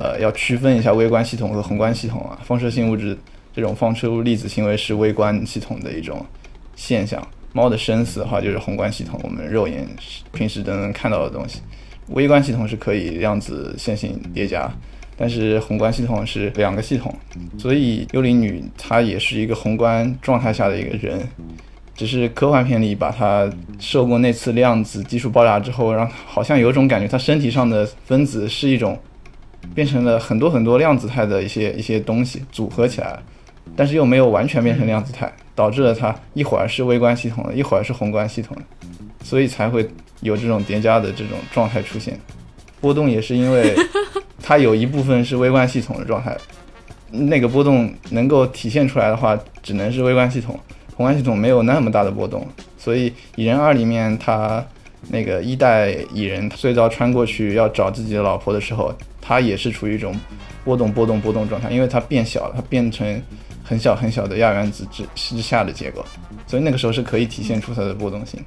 [0.00, 2.38] 呃，要区分一下微观系统和宏观系统啊。
[2.44, 3.18] 放射性物质
[3.52, 6.24] 这种放出粒子行为是微观系统的一种
[6.76, 7.20] 现象。
[7.52, 9.84] 猫的生死的话，就是宏观系统，我们肉眼
[10.32, 11.60] 平时都能看到的东西。
[12.10, 14.70] 微观系统是可以量子线性叠加，
[15.16, 17.12] 但是宏观系统是两个系统。
[17.58, 21.26] 所以幽灵女她也是一个宏观状态下的一个人，
[21.96, 28.96] 只是科幻片里把她受过那次量子技术爆炸之后，让好像有种感觉，她身体上的分子是一种。
[29.74, 33.22] 变成了很多很多量子态的一些一些东西组合起来了，
[33.76, 38.62] 但是又没有完全变成量子态，导致了它一会儿是微观系统的，一会儿是宏观系统的，
[39.24, 39.88] 所以才会
[40.20, 42.18] 有这种叠加的这种状态出现。
[42.80, 43.74] 波动也是因为
[44.42, 46.36] 它有一部分是微观系统的状态，
[47.10, 50.58] 那个波动能够体现出来的话，只能是微观系统，
[50.94, 52.46] 宏观系统没有那么大的波动。
[52.78, 54.64] 所以《蚁人二》里面他
[55.08, 58.92] 那个一代蚁人最早穿过去要找自己的老婆的时候。
[59.20, 60.18] 他也是处于一种
[60.64, 63.22] 波动、波动、波动状态，因为它变小了，它变成
[63.62, 66.02] 很小很小的亚原子之之下的结构，
[66.46, 68.40] 所以那个时候是可以体现出它的波动性。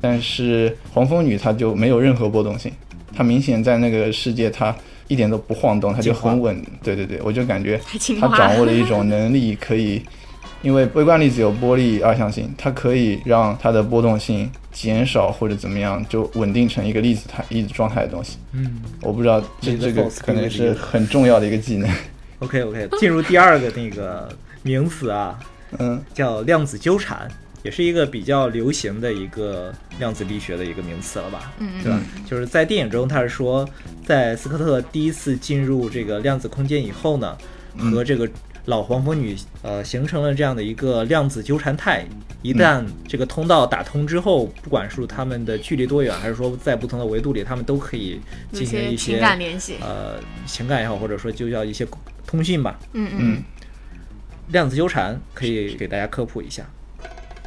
[0.00, 2.72] 但是黄蜂女她就没有任何波动性，
[3.14, 4.74] 她明显在那个世界它
[5.08, 6.58] 一点都不晃动，她就很稳。
[6.82, 7.78] 对对对，我就感觉
[8.18, 10.02] 她掌握了一种能力，可以
[10.62, 14.50] 因为微观粒子有波粒二象性，它可以让它的波动性。
[14.70, 18.38] 减少或者怎么样，就稳定成一个粒子态、粒子状态的东西。
[18.52, 21.90] 嗯，我不知道这这个可能是很重要的一个技能。
[22.38, 24.28] OK OK，进入第二个那个
[24.62, 25.36] 名词啊，
[25.78, 27.28] 嗯，叫量子纠缠，
[27.64, 31.52] 也是一个比较流行的一个量子力学的一个名词了吧？
[31.58, 32.00] 嗯，对吧？
[32.24, 33.68] 就是在电影中，他是说，
[34.06, 37.36] 在斯科特第一次进入这个量子空间以后呢，
[37.90, 38.28] 和这个
[38.68, 42.04] 老黄蜂女呃形成了这样的一个量子纠缠态。
[42.42, 48.20] 一旦这个通道打通之后，不管是他们的距离多远，还是说在不同的维度里，他们都可以
[48.52, 49.76] 进行一些情感联系。
[49.80, 51.84] 呃，情感也好，或者说就叫一些
[52.26, 52.78] 通信吧。
[52.92, 53.42] 嗯嗯。
[54.48, 56.62] 量子纠缠可以给大家科普一下。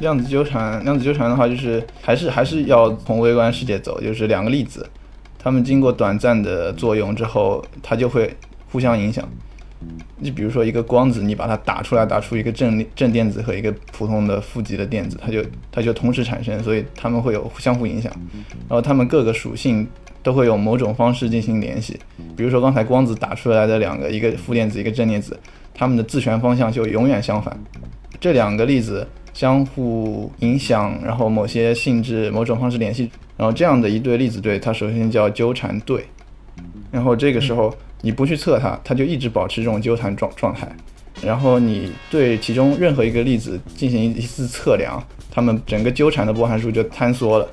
[0.00, 4.86] 量子纠缠，量子纠缠的话，就是还是还是要从微观世界走，就是两个粒子，
[5.38, 8.36] 它们经过短暂的作用之后，它就会
[8.70, 9.26] 互相影响。
[10.18, 18.12] 你比如说一个光子，你把它打出来，打出一个正正电子和一个普通的负极的电子，它就它就同时产生，所以它们会有相互影响。
[18.68, 19.84] 然后它们各个属性
[20.22, 21.98] 都会有某种方式进行联系。
[22.36, 25.36] 比如说刚才光子打出来的两个，一个负电子，一个正电子，
[25.74, 27.58] 它们的自旋方向就永远相反。
[28.20, 36.04] 这两个粒子相互影响，然后某些性质、某种方式联系，然后这样的一对粒子对，它首先叫纠缠对。
[36.92, 37.74] 然后这个时候。
[38.02, 40.70] 你不去测它，它就一直保持这种纠缠状状态。
[41.22, 47.48] 然后你对其中任何一个粒子进行一次测量，它们整个纠缠的波函数就坍缩了。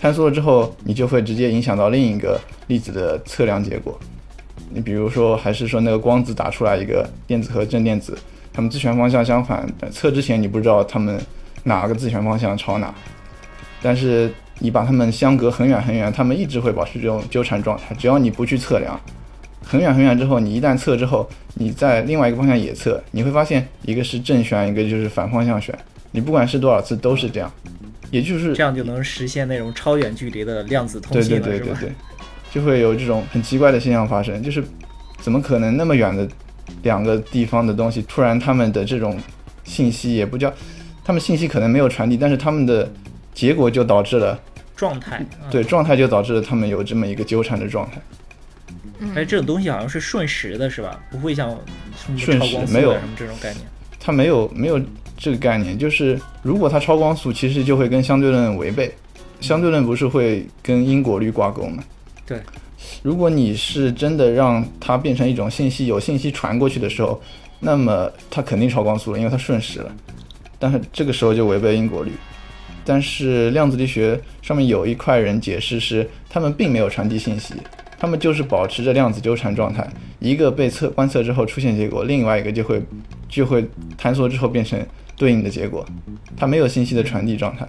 [0.00, 3.98] 坍缩了之后，你就会直接影响到另一个粒子的测量结果。
[4.70, 8.18] 你比如说，还是说那个光子打出来一个电子和正电子，
[8.52, 11.20] 它们自旋方向相反，测之前你不知道它们
[11.64, 12.92] 哪个自旋方向朝哪，
[13.80, 19.00] 但是你把它们相隔很远很远，它们一直会保持这种纠缠状态，只要你不去测量。
[19.70, 25.78] 很远很远之后，你一旦测之后，你在另外一个方向也测，你会发现一个是正旋，一个就是反方向旋。
[26.10, 27.52] 你不管是多少次都是这样，
[28.10, 31.92] 也就是这样就能实现那种超远距离的量子通信了，对对对对对，
[32.50, 34.64] 就会有这种很奇怪的现象发生，就是
[35.20, 36.26] 怎么可能那么远的
[36.82, 39.20] 两个地方的东西，突然他们的这种
[39.64, 40.50] 信息也不叫，
[41.04, 42.90] 他们信息可能没有传递，但是他们的
[43.34, 44.40] 结果就导致了
[44.74, 48.00] 状态，对状态就导致了他们有这么一个纠缠的状态。
[49.14, 51.00] 哎，这种东西好像是瞬时的，是吧？
[51.10, 51.56] 不会像
[52.16, 53.66] 瞬时没有什么这种概念。
[54.00, 54.80] 它没有没有
[55.16, 58.92] 这个概念，就是如果它超光速，其实就会跟相对论违背。
[59.40, 61.84] 相对论不是会跟因果律挂钩吗？
[62.26, 62.40] 对。
[63.02, 67.20] 如果你是真的让它变成一种信息，有信息传过去的时候，
[67.60, 69.92] 那么它肯定超光速了，因为它瞬时了。
[70.58, 72.10] 但是这个时候就违背因果律。
[72.84, 77.54] 但是量子力学上面有一块人解释是，他们并没有传递信息。
[77.98, 79.86] 它们就是保持着量子纠缠状态，
[80.20, 82.80] 一个被测观测之后出现结果，另外一个就会
[83.28, 83.66] 就会
[84.00, 84.80] 坍缩之后变成
[85.16, 85.84] 对应的结果。
[86.36, 87.66] 它没有信息的传递状态，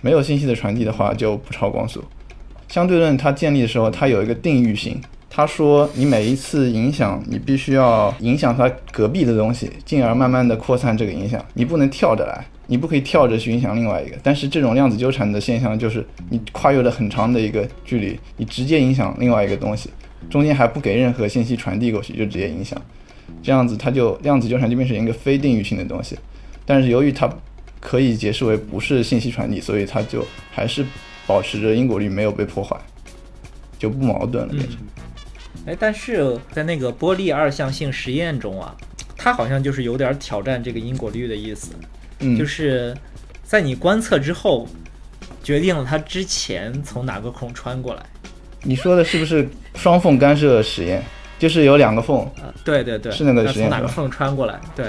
[0.00, 2.02] 没有信息的传递的话就不超光速。
[2.68, 12.44] 相对论它建立的时候，它有一个定域性，他说你每一次影响，你必须要影响它隔壁的东西，进而慢慢的扩散这个影响，你不能跳着来。
[12.66, 19.90] 你不可以跳着去影响另外一个，但是这种量子纠缠的现象就是你跨越了很长的一个距离，你直接影响另外一个东西，
[20.30, 22.80] 中间还不给任何信息传递过去就直接影响，
[23.42, 26.18] 这样子它就量子纠缠就变成一个非定域性的东西。
[26.64, 27.30] 但是由于它
[27.80, 30.84] 可以解释为不是信息传递，所以它就还是
[31.26, 32.74] 保持着因果律没有被破坏，
[33.78, 34.78] 就不矛盾了变成。
[35.66, 38.74] 哎，但是在那个波粒二象性实验中啊，
[39.18, 41.72] 它好像就是有点挑战这个因果律的意思。
[42.36, 42.96] 就是
[43.42, 44.66] 在你观测之后，
[45.42, 48.02] 决定了它之前从哪个孔穿过来。
[48.62, 51.02] 你说的是不是双缝干涉实验？
[51.38, 52.26] 就是有两个缝。
[52.64, 53.68] 对对对，是那个实验。
[53.68, 54.58] 从哪个缝穿过来？
[54.74, 54.86] 对。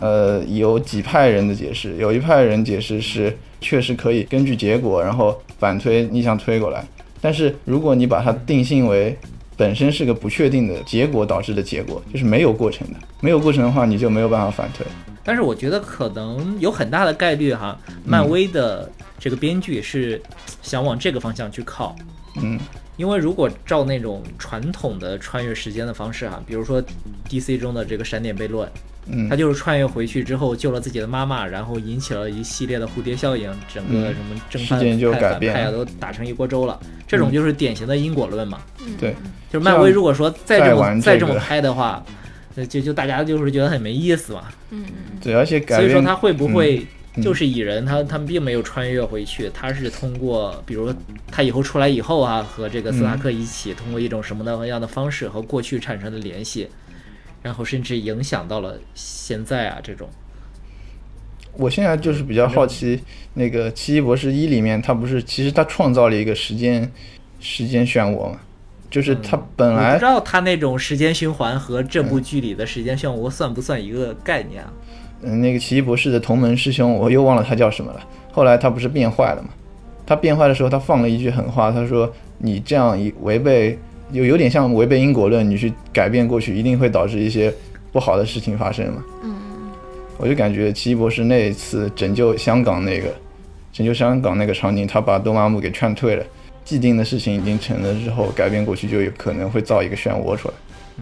[0.00, 6.84] 呃，有几派人的解释，有一派人解释是确实可以根据结果，然后反推逆向推过来。
[7.20, 9.16] 但是如果你把它定性为
[9.56, 14.86] 本身是个不确定的结果导致的结果，就是没有过程的，没有过程的话，你就没有办法反推。
[15.28, 20.18] 但是我觉得可能有很大的概率哈，漫威的这个编剧是
[20.62, 21.94] 想往这个方向去靠，
[22.40, 22.58] 嗯，
[22.96, 26.82] 因为如果照那种传统的穿越时间的方式哈，比如说
[27.28, 28.66] DC 中的这个闪点悖论，
[29.04, 34.62] 嗯，他就是穿越回去之后救了自己的妈妈，然后引起了一系列的蝴蝶效应，整个什么正
[35.12, 38.60] 派反派啊都打成一锅粥了，这种就是典型的因果论嘛，
[38.98, 39.14] 对，
[39.52, 42.02] 就是漫威如果说再这么再这么拍的话。
[42.66, 46.86] 就就大家就是觉得很没意思嘛，嗯嗯，对，而且所以说他会不会
[47.22, 47.84] 就是蚁人？
[47.84, 50.94] 他他们并没有穿越回去，他是通过比如
[51.30, 56.68] 他以后出来以后啊，和这个斯塔克一起通过一种什么的样的方式和过去产生的联系，
[57.42, 60.08] 然后甚至影响到了现在啊这种。
[61.54, 63.00] 我现在就是比较好奇，
[63.34, 66.88] 那个奇异博士一里面他不是其实他创造了一个时间
[67.40, 68.38] 时间漩涡嘛？
[68.90, 74.72] 就是他本来不知道他那种时间循环和这部剧里的时间漩涡算不算一个概念啊？
[75.22, 78.00] 嗯，那个奇异博士的同门师兄，我又忘了他叫什么了。
[78.32, 79.48] 后来他不是变坏了吗？
[80.06, 83.78] 他变坏的时候，他放了一句狠话，他说：“你这样一违背，
[84.10, 87.52] 有有点像违背因果论，你去改变过去，一定会导致一些
[87.92, 89.04] 不好的事情发生嘛。
[89.22, 89.36] 嗯，
[90.16, 93.08] 我就感觉奇异博士那一次拯救香港那个
[93.70, 96.24] 拯救香港那个场景，他把多玛姆给劝退了。
[96.68, 100.54] 既定的事情已经成了之后，改变过去就有可能会造一个漩涡出来。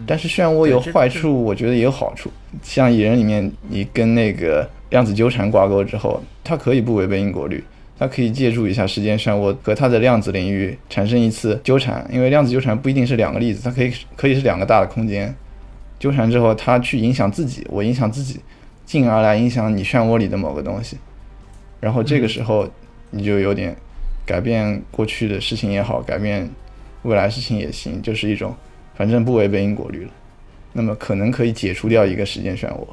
[0.05, 2.31] 但是漩涡有坏处，我觉得也有好处。
[2.63, 7.61] 像蚁人里面，你跟那个量子纠缠挂钩之后，它可以不违背因果律，
[7.99, 12.07] 它可以借助一下时间漩涡和它的量子领域产生一次纠缠。
[12.09, 15.35] 因为量子纠缠不一定是两个粒子，它可以可以是两个大的空间
[15.99, 18.39] 纠缠之后，它去影响自己，我影响自己，
[18.85, 20.97] 进而来影响你漩涡里的某个东西。
[21.81, 22.65] 然后这个时候
[23.11, 23.75] 你就有点。
[24.27, 26.47] 改变过去的事情也好，改变
[27.03, 28.53] 未来事情也行，就是一种
[28.93, 30.11] 反正不违背因果律了。
[30.73, 32.85] 那么可能可以解除掉一个时间漩涡。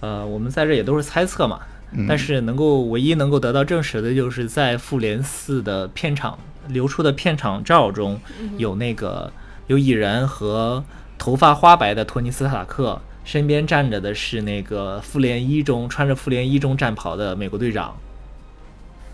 [0.00, 1.60] 呃，我们在这也都是猜测嘛，
[2.08, 6.38] 但是能够唯一能够得到证实的就是在复联四的片场
[6.68, 8.18] 流出的片场照中
[8.56, 9.30] 有那个
[9.66, 10.82] 有蚁人和
[11.18, 17.94] 头发花白的托尼斯塔克，身边站着的是那个复联一中穿着复联一中战袍的美国队长。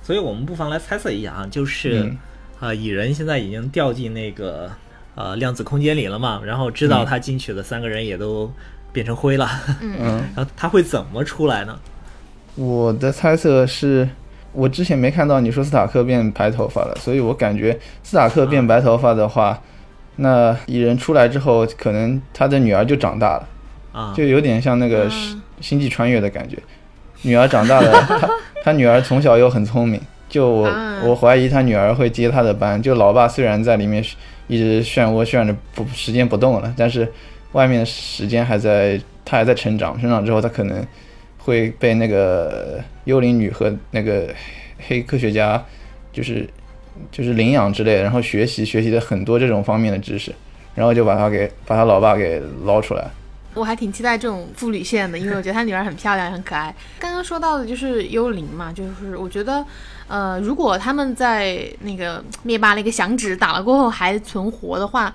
[0.06, 2.14] 所以我们不妨来猜测一下啊，就是，
[2.60, 4.70] 啊，蚁人现在已经掉进那个
[5.16, 8.48] 呃量子空间里了嘛，然后知道他进去的三个人也都
[8.92, 9.50] 变成灰了，
[9.80, 9.98] 嗯，
[10.36, 11.76] 然后他会怎么出来呢？
[12.54, 14.08] 我的猜测是，
[14.52, 19.60] 我之前没看到你说斯塔克变白头发了，所以我感觉斯塔克变白头发的话，
[20.14, 23.48] 那蚁人出来之后，可能他的女儿就长大了，
[23.90, 25.10] 啊，就有点像那个
[25.60, 26.56] 星际穿越的感觉。
[27.26, 28.30] 女儿长大了，他
[28.62, 30.70] 他女儿从小又很聪明，就我
[31.04, 32.80] 我怀疑他女儿会接他的班。
[32.80, 34.02] 就老爸虽然在里面
[34.46, 37.06] 一直漩涡旋着不时间不动了，但是
[37.52, 40.00] 外面的时间还在，他还在成长。
[40.00, 40.86] 成长之后，他可能
[41.38, 44.28] 会被那个幽灵女和那个
[44.86, 45.60] 黑科学家，
[46.12, 46.48] 就是
[47.10, 50.32] 就是领养之类的，然后学习学习的很多这种方面的知识，
[50.76, 53.04] 然后就把他给把他老爸给捞出来。
[53.56, 56.74] 我还挺期待这种父女线的，因为我觉得她女儿很漂亮，很可爱。
[57.00, 59.64] 刚刚说到的就是幽灵嘛，就是我觉得，
[60.06, 65.12] 呃，如果他们在那个灭霸那个响指打了过后还存活的话，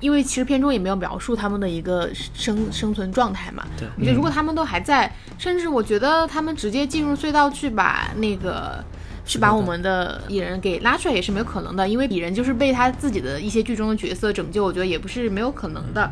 [0.00, 3.64] 因为其实片中也没有描述他们的一个生生存状态嘛。
[3.78, 8.82] 对，我觉得如果他们都还在，甚至我觉得他们直接进入隧道去把那个
[9.24, 16.10] 去把我们的蚁人给拉出来也是没有可能的，因为蚁人就是被他自己的一些剧中的角色拯救，我觉得也不是没有可能的。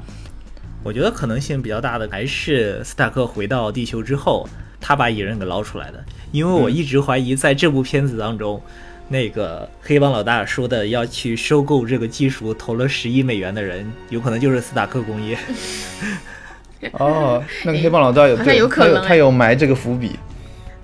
[0.82, 4.48] 我觉得可能性比较大的还是斯塔克回到地球之后，
[4.80, 6.02] 他把蚁人给捞出来的。
[6.32, 8.62] 因为我一直怀疑，在这部片子当中，
[9.08, 15.36] 那个黑帮老大说的要去收购这个技术，投了十亿美元的人，有可能就是斯塔克工业。
[16.92, 20.18] 哦，那个黑帮老大有对，他有他有埋这个伏笔。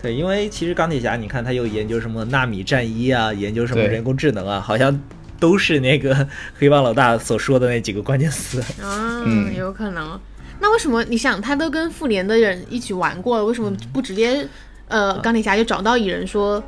[0.03, 5.01] 对，因为其实钢铁侠，你看他又研究什么纳米战衣啊，研究什么人工智能啊，好像。
[5.39, 6.27] 都是那个
[6.59, 9.25] 黑帮老大所说的那几个关键词啊，
[9.57, 10.19] 有可能。
[10.61, 14.49] 那为什么你想他都跟复联的人一起玩过了，为什么不直接
[14.89, 16.63] 呃钢铁侠就找到蚁人说？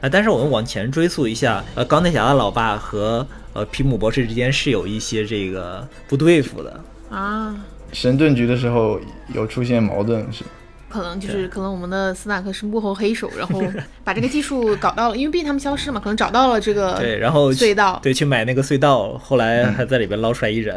[0.00, 6.80] 啊，但是我们往前追溯一下，呃，钢铁侠的老爸和呃皮姆博士之间是有一些这个不对付的
[7.10, 7.54] 啊。
[7.92, 9.00] 神盾局的时候
[9.34, 10.44] 有出现矛盾是。
[10.90, 13.62] 可能就是可能我们的斯纳克是幕后黑手，然后
[14.04, 17.98] 把这个技术搞到了，因为毕竟他们消失嘛，可能找到了这个 对，然后隧道。
[18.02, 20.76] 对去买那个隧道，后来还在里边捞出来一人，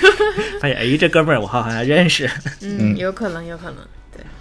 [0.60, 2.28] 发现哎这哥们儿我好像还认识，
[2.62, 3.76] 嗯，有可能有可能。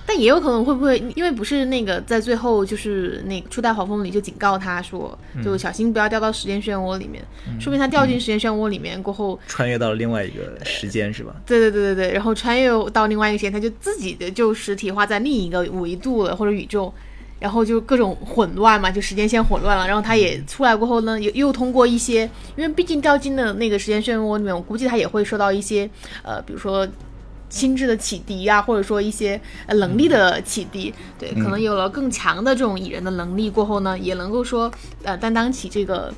[0.06, 7.24] 但也有可能会不会，因为不是那个在最后就是那初代黄蜂里就警告他说，就小心不要掉到时间漩涡里面。
[7.60, 11.34] 说明他掉进时间漩涡里面过后，穿越到了另外一个时间是吧？
[11.46, 16.94] 对对对对对，然后穿越到另外一个时间，他就自己的就实体化在另一个维度了或者宇宙，
[17.40, 19.88] 然后就各种混乱嘛，就时间线混乱了。
[19.88, 25.90] 然后他也出来过后呢，又又通过一些，因为毕竟掉进了那个时间漩涡里面，我估计他也会受到一些
[26.24, 26.86] 呃，比如说。
[27.54, 34.72] 心智的启迪啊，或者说一些呃能力的启迪，对，可能有了更强的这种蚁人的能力过后呢，也能够说
[35.04, 36.12] 呃担当起这个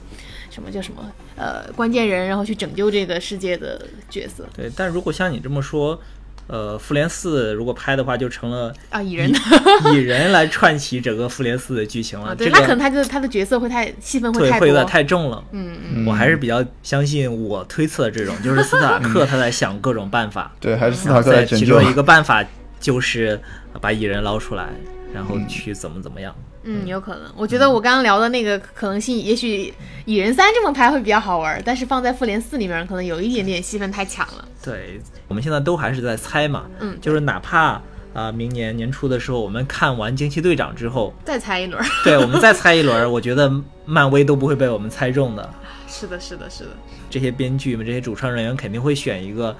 [0.49, 4.47] 什么叫什么呃关键人，然后去拯救这个世界的角色。
[4.55, 5.99] 对，但如果像你这么说。
[6.47, 9.31] 呃，复联四如果拍的话，就成了啊蚁人
[9.93, 12.35] 蚁人来串起整个复联四的剧情了。
[12.35, 15.43] 对他可能他就他的角色会太戏份会太会有点太重了。
[15.51, 20.51] 嗯嗯，我还是比较相信我推测的这种，就是斯塔克他在想各种办法。
[20.61, 22.45] 对，还是斯塔克在其中一个办法
[22.79, 23.39] 就是
[23.81, 24.67] 把蚁人捞出来，
[25.13, 26.35] 然后去怎么怎么样。
[26.37, 26.43] 嗯，
[26.85, 27.23] 有可能。
[27.35, 29.73] 我觉得我刚刚聊的那个可能性，也许
[30.05, 34.45] 蚁人三这么拍会比较好玩，但是放在复联四里面，可能有一点点戏份太强了。
[34.63, 36.65] 对，我们现在都还是在猜嘛。
[36.79, 37.81] 嗯，就是哪怕
[38.13, 41.83] 啊，明年年初的时候，我们看完惊奇队长之后，再猜一轮。
[42.03, 43.51] 对，我们再猜一轮，我觉得
[43.85, 45.49] 漫威都不会被我们猜中的。
[45.87, 46.71] 是的，是的，是的。
[47.09, 49.55] 这些编剧们，这些主创人员肯定会选一个。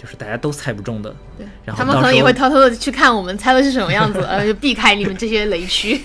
[0.00, 1.14] 就是大家都猜不中的。
[1.36, 6.00] 对，然后他们可能也会偷偷的去看我们猜的是什么样子，呃，就避开你们这些雷区。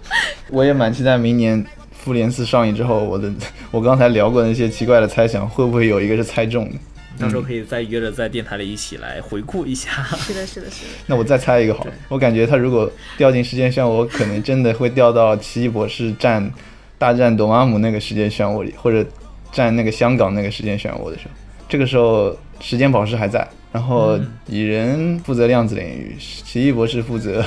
[0.48, 1.62] 我也蛮期待明年
[1.92, 3.30] 复联四上映之后，我的
[3.70, 6.76] 我刚才聊过的那些奇怪的猜想，会不会有一个是猜中的？
[7.18, 9.90] 到时候可以再约着在电台里一起来回顾一下。
[10.16, 10.90] 是的，是的，是的。
[11.06, 16.50] 那我再猜一个好了，我感觉他如果掉进时间漩涡，我可能真的会掉到奇异博士战
[16.98, 19.04] 大战朵玛姆那个时间漩涡里，或者
[19.52, 21.30] 战那个香港那个时间漩涡的时候，
[21.72, 27.42] 这个时候时间宝石还在，然后蚁人负责量子领域，奇异博士负责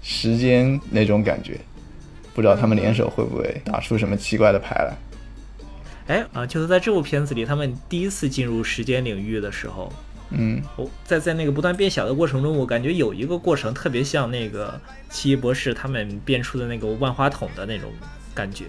[0.00, 1.58] 时间那种感觉，
[2.32, 4.96] 不知道他们联手会不会打出什么奇怪的牌来。
[6.06, 9.92] 哎啊，就是在这部片子里，他们第一次进入时间领域的时候，
[10.30, 17.90] 嗯，我在在那个不断变小的过程中，我感觉有一个过程特别像那个奇异博士他们变出的那个万花筒的那种
[18.32, 18.66] 感觉。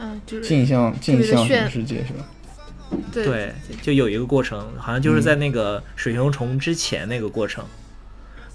[0.00, 2.24] 嗯，就是镜像镜像世界是吧？
[3.12, 7.64] 对对，就有一个过程，好像就是在那个水熊虫之前那个过程，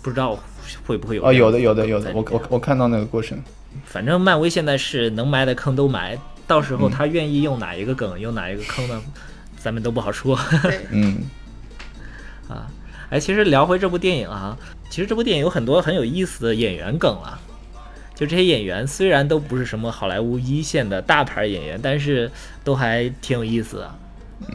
[0.02, 0.38] 不知道
[0.86, 3.38] 会不会有哦，有的有的有的，我我我看到那个过程。
[3.86, 6.18] 反正漫威现在是能埋的坑都埋，
[6.48, 9.02] 到时候他愿意用哪一个梗，用哪一个坑呢，
[9.58, 11.18] 咱们都不好说对， 嗯，
[12.48, 12.68] 啊。
[13.10, 14.56] 哎，其实聊回这部电影啊，
[14.92, 17.40] 其实这部电影有很多很有意思的演员梗啊。
[18.14, 22.30] 就这些演员虽然都不是什么好莱坞一线的大牌演员，但是
[22.64, 23.96] 都还挺有意思的。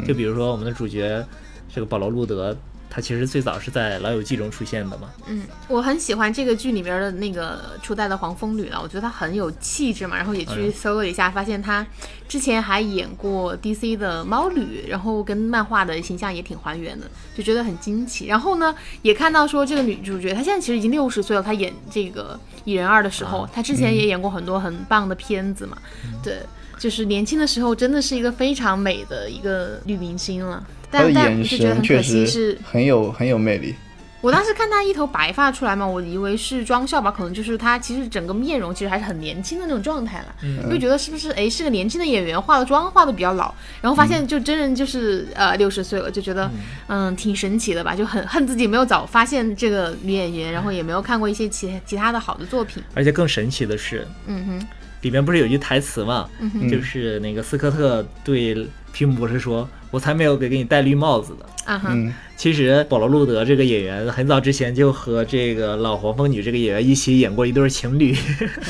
[0.07, 1.24] 就比如说我们的主角
[1.72, 2.57] 这个保罗·路德，
[2.89, 5.11] 他其实最早是在《老友记》中出现的嘛。
[5.26, 11.85] 嗯，我很喜欢这个剧里面的那个初代的黄蜂女了，我觉得她很有气质嘛，然后也去搜了一下，发现她
[12.28, 18.26] 之前还演过 DC 的猫女，然后跟漫画的形象也挺还原的，就觉得很惊奇。
[18.26, 18.72] 然后呢，
[19.03, 25.76] 也看到说这个女主角她现在其实已经六十岁了，她演这个蚁人二的时候，啊她之前也演过很多很棒的片子嘛，
[26.22, 26.39] 对。
[26.85, 33.74] 就是年轻的时候，真的是一个非常美的一个女明星了，但但眼就觉得神确很可惜实是很有很有魅力。
[34.20, 40.68] 我当时看她一头白发出来嘛，我以为是妆效吧，可能就是她其实整个面容其实还是很年轻的那种状态了，嗯。
[40.68, 46.51] 就觉得是不是哎是个年轻的演员，化的妆化的比较老，然后发现就真人就是、呃六十岁了，就觉得
[46.89, 54.66] 嗯挺神奇的吧，就很恨自己没有早发现这个女演员，然后也没有看过一些其其他的好的作品，而且更神奇的是，嗯哼，
[55.05, 61.46] 里面不是有句台词嘛，嗯就是那个斯科特对皮姆博士说：“我才没有给给你戴绿帽子的。
[61.72, 68.16] 啊哈，嗯，”其实保罗·路德这个演员很早之前就和这个老黄蜂女这个演员一起演过一对情侣，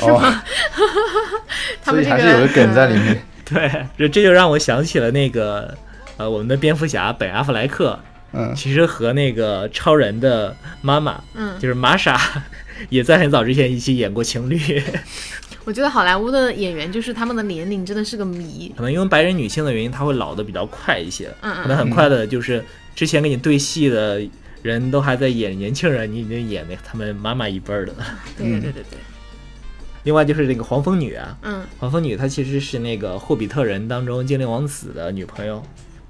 [0.01, 0.21] 哦，
[1.83, 3.23] 他们这所以还是有个梗在里面。
[3.45, 5.77] 对，这这就让我想起了那个
[6.17, 7.99] 呃我们的蝙蝠侠本·阿弗莱克，
[8.33, 12.19] 嗯，其实和那个超人的妈妈嗯，就是玛莎，
[12.89, 14.59] 也在很早之前一起演过情侣。
[15.65, 24.23] 我觉得好莱坞的演员就是他们的年龄真的是个谜，可能因为白人女性的原因，她会老的比较快一些，嗯嗯可能很快的就是之前跟你对戏的
[24.63, 28.05] 人都还在演年轻人，你已经演那他们妈妈一辈儿的了。
[28.37, 28.99] 对对对对对，
[30.03, 31.65] 另外就是那个黄蜂女啊，嗯。
[31.79, 35.63] 黄蜂女她其实是那个霍比特人当中精灵王子的女朋友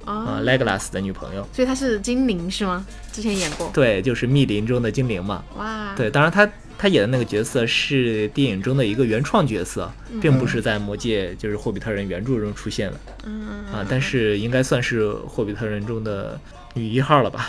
[0.05, 1.47] 啊、，Legolas 的女朋友。
[1.53, 2.85] 所以她是精灵是吗？
[3.13, 5.45] 之前演过，对，就是密林中的精灵嘛。
[5.57, 6.45] 哇，对，当然她
[6.85, 13.31] 她演的那个角色是电影中的一个原创角色，并不是在魔戒就是霍比特人原著中出现的
[13.73, 16.39] 啊，但是应该算是霍比特人中的
[16.75, 17.49] 女一号了吧？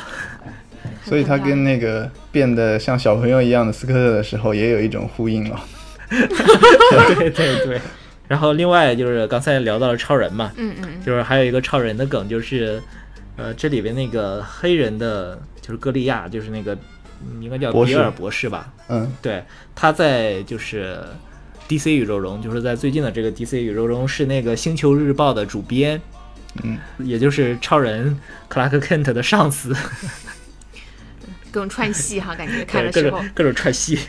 [1.03, 5.59] 所以他跟那个变得像小朋友一样的斯科特的时候，也有一种呼应了。
[6.09, 7.81] 对对对。
[8.29, 12.81] 然后另外就是刚才聊到了超人嘛，嗯嗯就是还有一个超人的梗，就是
[13.35, 16.79] 呃这里边那个黑人的，就是歌利亚，就是那个嗯
[17.41, 17.93] 应该叫博士。
[17.93, 18.73] 比尔博士吧？
[18.87, 20.99] 嗯，对，他在就是
[21.67, 25.99] DC 宇宙中，就是在最近的这个 DC 宇宙中是那个星球日报的主编，
[26.63, 29.75] 嗯，也就是超人克拉克肯特的上司，
[31.51, 33.17] 各种串戏哈，感觉看对的时候。
[33.17, 33.99] 各种，各种串戏。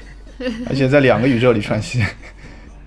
[0.67, 2.05] 而且在两个宇宙里串戏。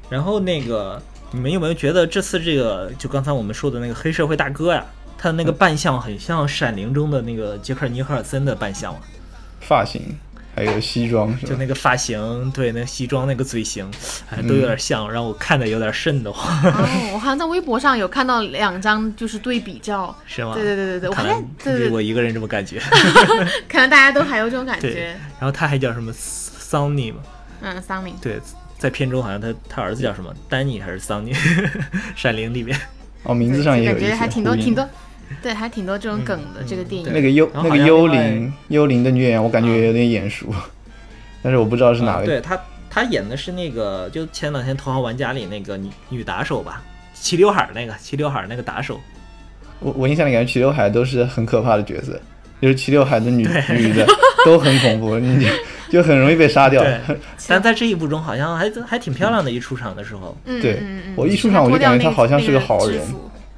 [0.07, 1.01] 然后那个，
[1.32, 4.86] 你们有没有觉得这次这个，就刚才我们说的那个黑社会大哥呀，
[5.17, 9.01] 他的那个扮相很像《闪灵》中的那个杰克尼赫尔森的扮相啊，
[9.70, 10.01] 发型
[10.55, 11.49] 还有西装是吧？
[11.51, 13.88] 就那个发型，对，那个西装，那个嘴型，
[14.32, 20.55] 哎，都有点像，让我看的有点瘆得慌，哦，我好像在微博上有看到两张就是对比照，是吗？
[20.55, 22.82] 对对对对对，我发看来现对对对，我一个人这么感觉。
[23.70, 27.20] 可能大家都还有这种感觉，，然后他还叫什么桑尼嘛？
[27.61, 28.39] 嗯，桑尼，对，
[28.80, 31.32] 在片中好像他他儿子叫什么丹尼还是桑尼？
[32.17, 32.76] 闪灵里面，
[33.24, 34.89] 哦，名字上也有感一些觉还挺多挺多，
[35.41, 40.47] 对，还挺多这种梗的这个电影， 那个幽那个幽灵幽灵的女演员，我感觉有点眼熟，
[41.43, 42.23] 但是我不知道是哪个。
[42.23, 42.59] 啊对他
[42.89, 46.82] 他演的是那个就前两天《头号玩家》里那个女女打手吧，
[47.13, 48.99] 齐刘海儿那个齐刘海儿那个打手。
[49.80, 52.19] 我我印象里感觉齐刘海都是很可怕的角色。
[52.61, 54.05] 就是齐刘海的女女的
[54.43, 55.47] 都很恐怖，你就
[55.89, 56.84] 就很容易被杀掉。
[57.47, 60.36] 但在这一部中好像还还挺漂亮的，一出场的时候。
[60.43, 63.01] 嗯对嗯嗯我一出场我就感觉她好像是个好人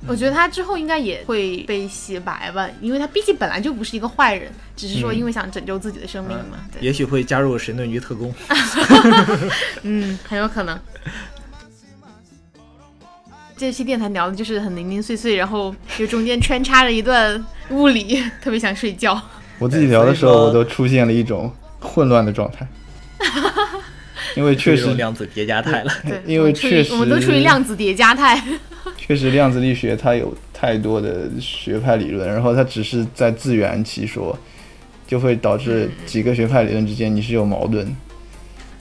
[0.07, 6.57] 我觉得他之后应该也会被洗白吧，因为他毕竟本来就不是一个坏人，只是说因为想拯救自己的生命嘛。
[6.73, 8.33] 对，也许会加入神盾局特工。
[9.83, 10.79] 嗯，很有可能。
[13.55, 19.21] 这期电台聊的就是很零零碎碎，然后就中间穿插着一段物理， 特别想睡觉。
[19.59, 22.67] 我自己聊的时候，我都出现了一种混乱的状态，
[24.35, 25.93] 因为确实，量子叠加态了。
[26.03, 28.41] 对，因为确实我们都处于量子叠加态。
[29.11, 34.33] 确实量子力学它有太多的学派理论，然后它只是在自圆其说，
[35.05, 37.93] 就会导致几个学派理论之间你是有矛盾。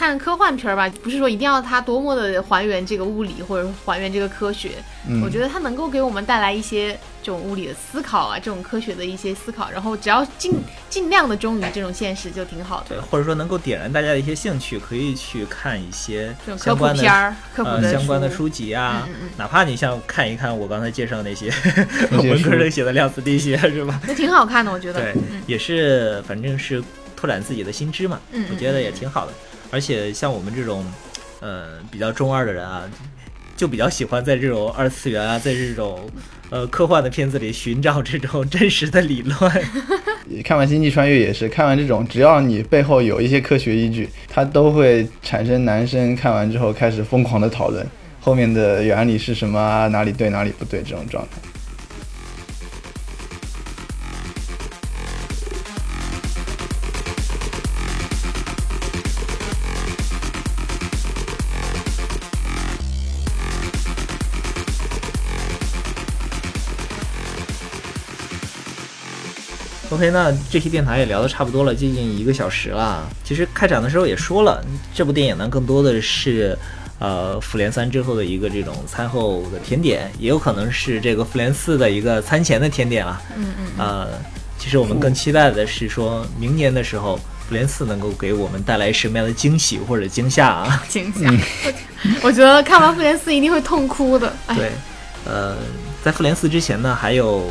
[0.00, 4.70] 看科幻片儿吧，不是说一定要它多么的还原这个物理或者是还原这个科学，
[5.06, 10.54] 嗯我觉得它能够给我们带来一些这种物理的思考啊，这种科学的一些思考，然后只要尽
[10.88, 13.02] 尽量的忠于这种现实就挺好的对，的。
[13.02, 21.52] 或者说能够点燃大家的一些兴趣，可以去看一些这种科相关的普片儿、科普呃的相关的书书籍啊，嗯嗯嗯哪怕你像看一看我刚才介绍那些
[22.10, 24.00] 文科书生写的量子力学是吧？
[24.08, 25.02] 那挺好看的，我觉得。
[25.02, 26.82] 对嗯，也是反正是
[27.14, 29.32] 拓展自己的新知嘛，嗯嗯我觉得也挺好的。
[29.70, 30.84] 而且像我们这种
[31.40, 32.82] 呃比较中二的人啊，
[33.56, 36.00] 就比较喜欢在这种二次元啊，在这种
[36.50, 39.36] 呃科幻的片子里寻找这种 真实的理论。
[40.44, 47.84] 看完《星际穿越》也是，看完这种，只要你背后有一些科学依据，它都会产生男生看完之后开始疯狂的讨论
[48.20, 51.49] 后面的原理是什么啊，哪里对哪里不对这种状态。
[70.00, 73.06] OK，那这期电台也聊得差不多了，接近一个小时了。
[73.22, 76.56] 其实开场的时候也说了，这部电影呢更多的是，
[76.98, 83.20] 呃，复联三之后的一个这种餐后的甜点，也有可能是这个复联四的一个餐前的甜点了。
[83.36, 84.08] 嗯嗯，呃，
[84.58, 90.82] 其实我们更期待的是说明年的时候，复联四能够给我们带来什么样的惊喜或者惊吓啊？
[90.88, 91.30] 惊吓。
[91.30, 94.32] 我 我觉得看完复联四一定会痛哭的。
[94.46, 94.70] 哎，对，
[95.26, 95.58] 呃，
[96.02, 97.50] 在复联四之前呢，还有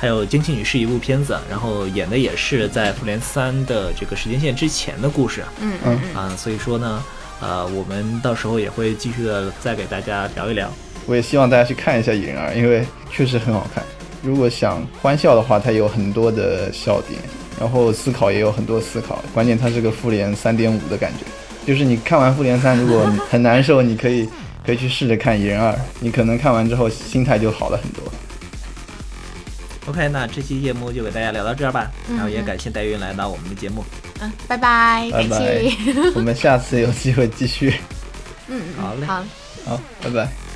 [0.00, 7.02] 还有惊奇女士一部片子，然后演的也是在复联三的这个时间线之前的故事啊、嗯嗯啊，所以说呢，
[7.40, 10.70] 呃，我们到时候也会继续的再给大家聊一聊。
[11.04, 13.82] 我也希望大家去看一下《蚁人二》，因为确实很好看。
[14.22, 17.18] 如果想欢笑的话，它有很多的笑点，
[17.58, 19.24] 然后思考也有很多思考。
[19.34, 21.24] 关键它是个复联三点五的感觉，
[21.66, 24.28] 就是你看完复联三， 如果很难受，你可以
[24.64, 28.04] 可以去试着看《蚁人二》，你可能看完之后心态就好了很多。
[29.88, 33.84] OK，那这期节目就给大家聊到这儿吧，嗯然后也嗯感谢戴云来到我们的节目。
[34.20, 35.72] 嗯，拜拜，感拜拜谢。
[36.14, 37.74] 我们下次有机会继续。
[38.48, 39.24] 嗯嗯，好嘞好。
[39.64, 40.47] 好，拜拜。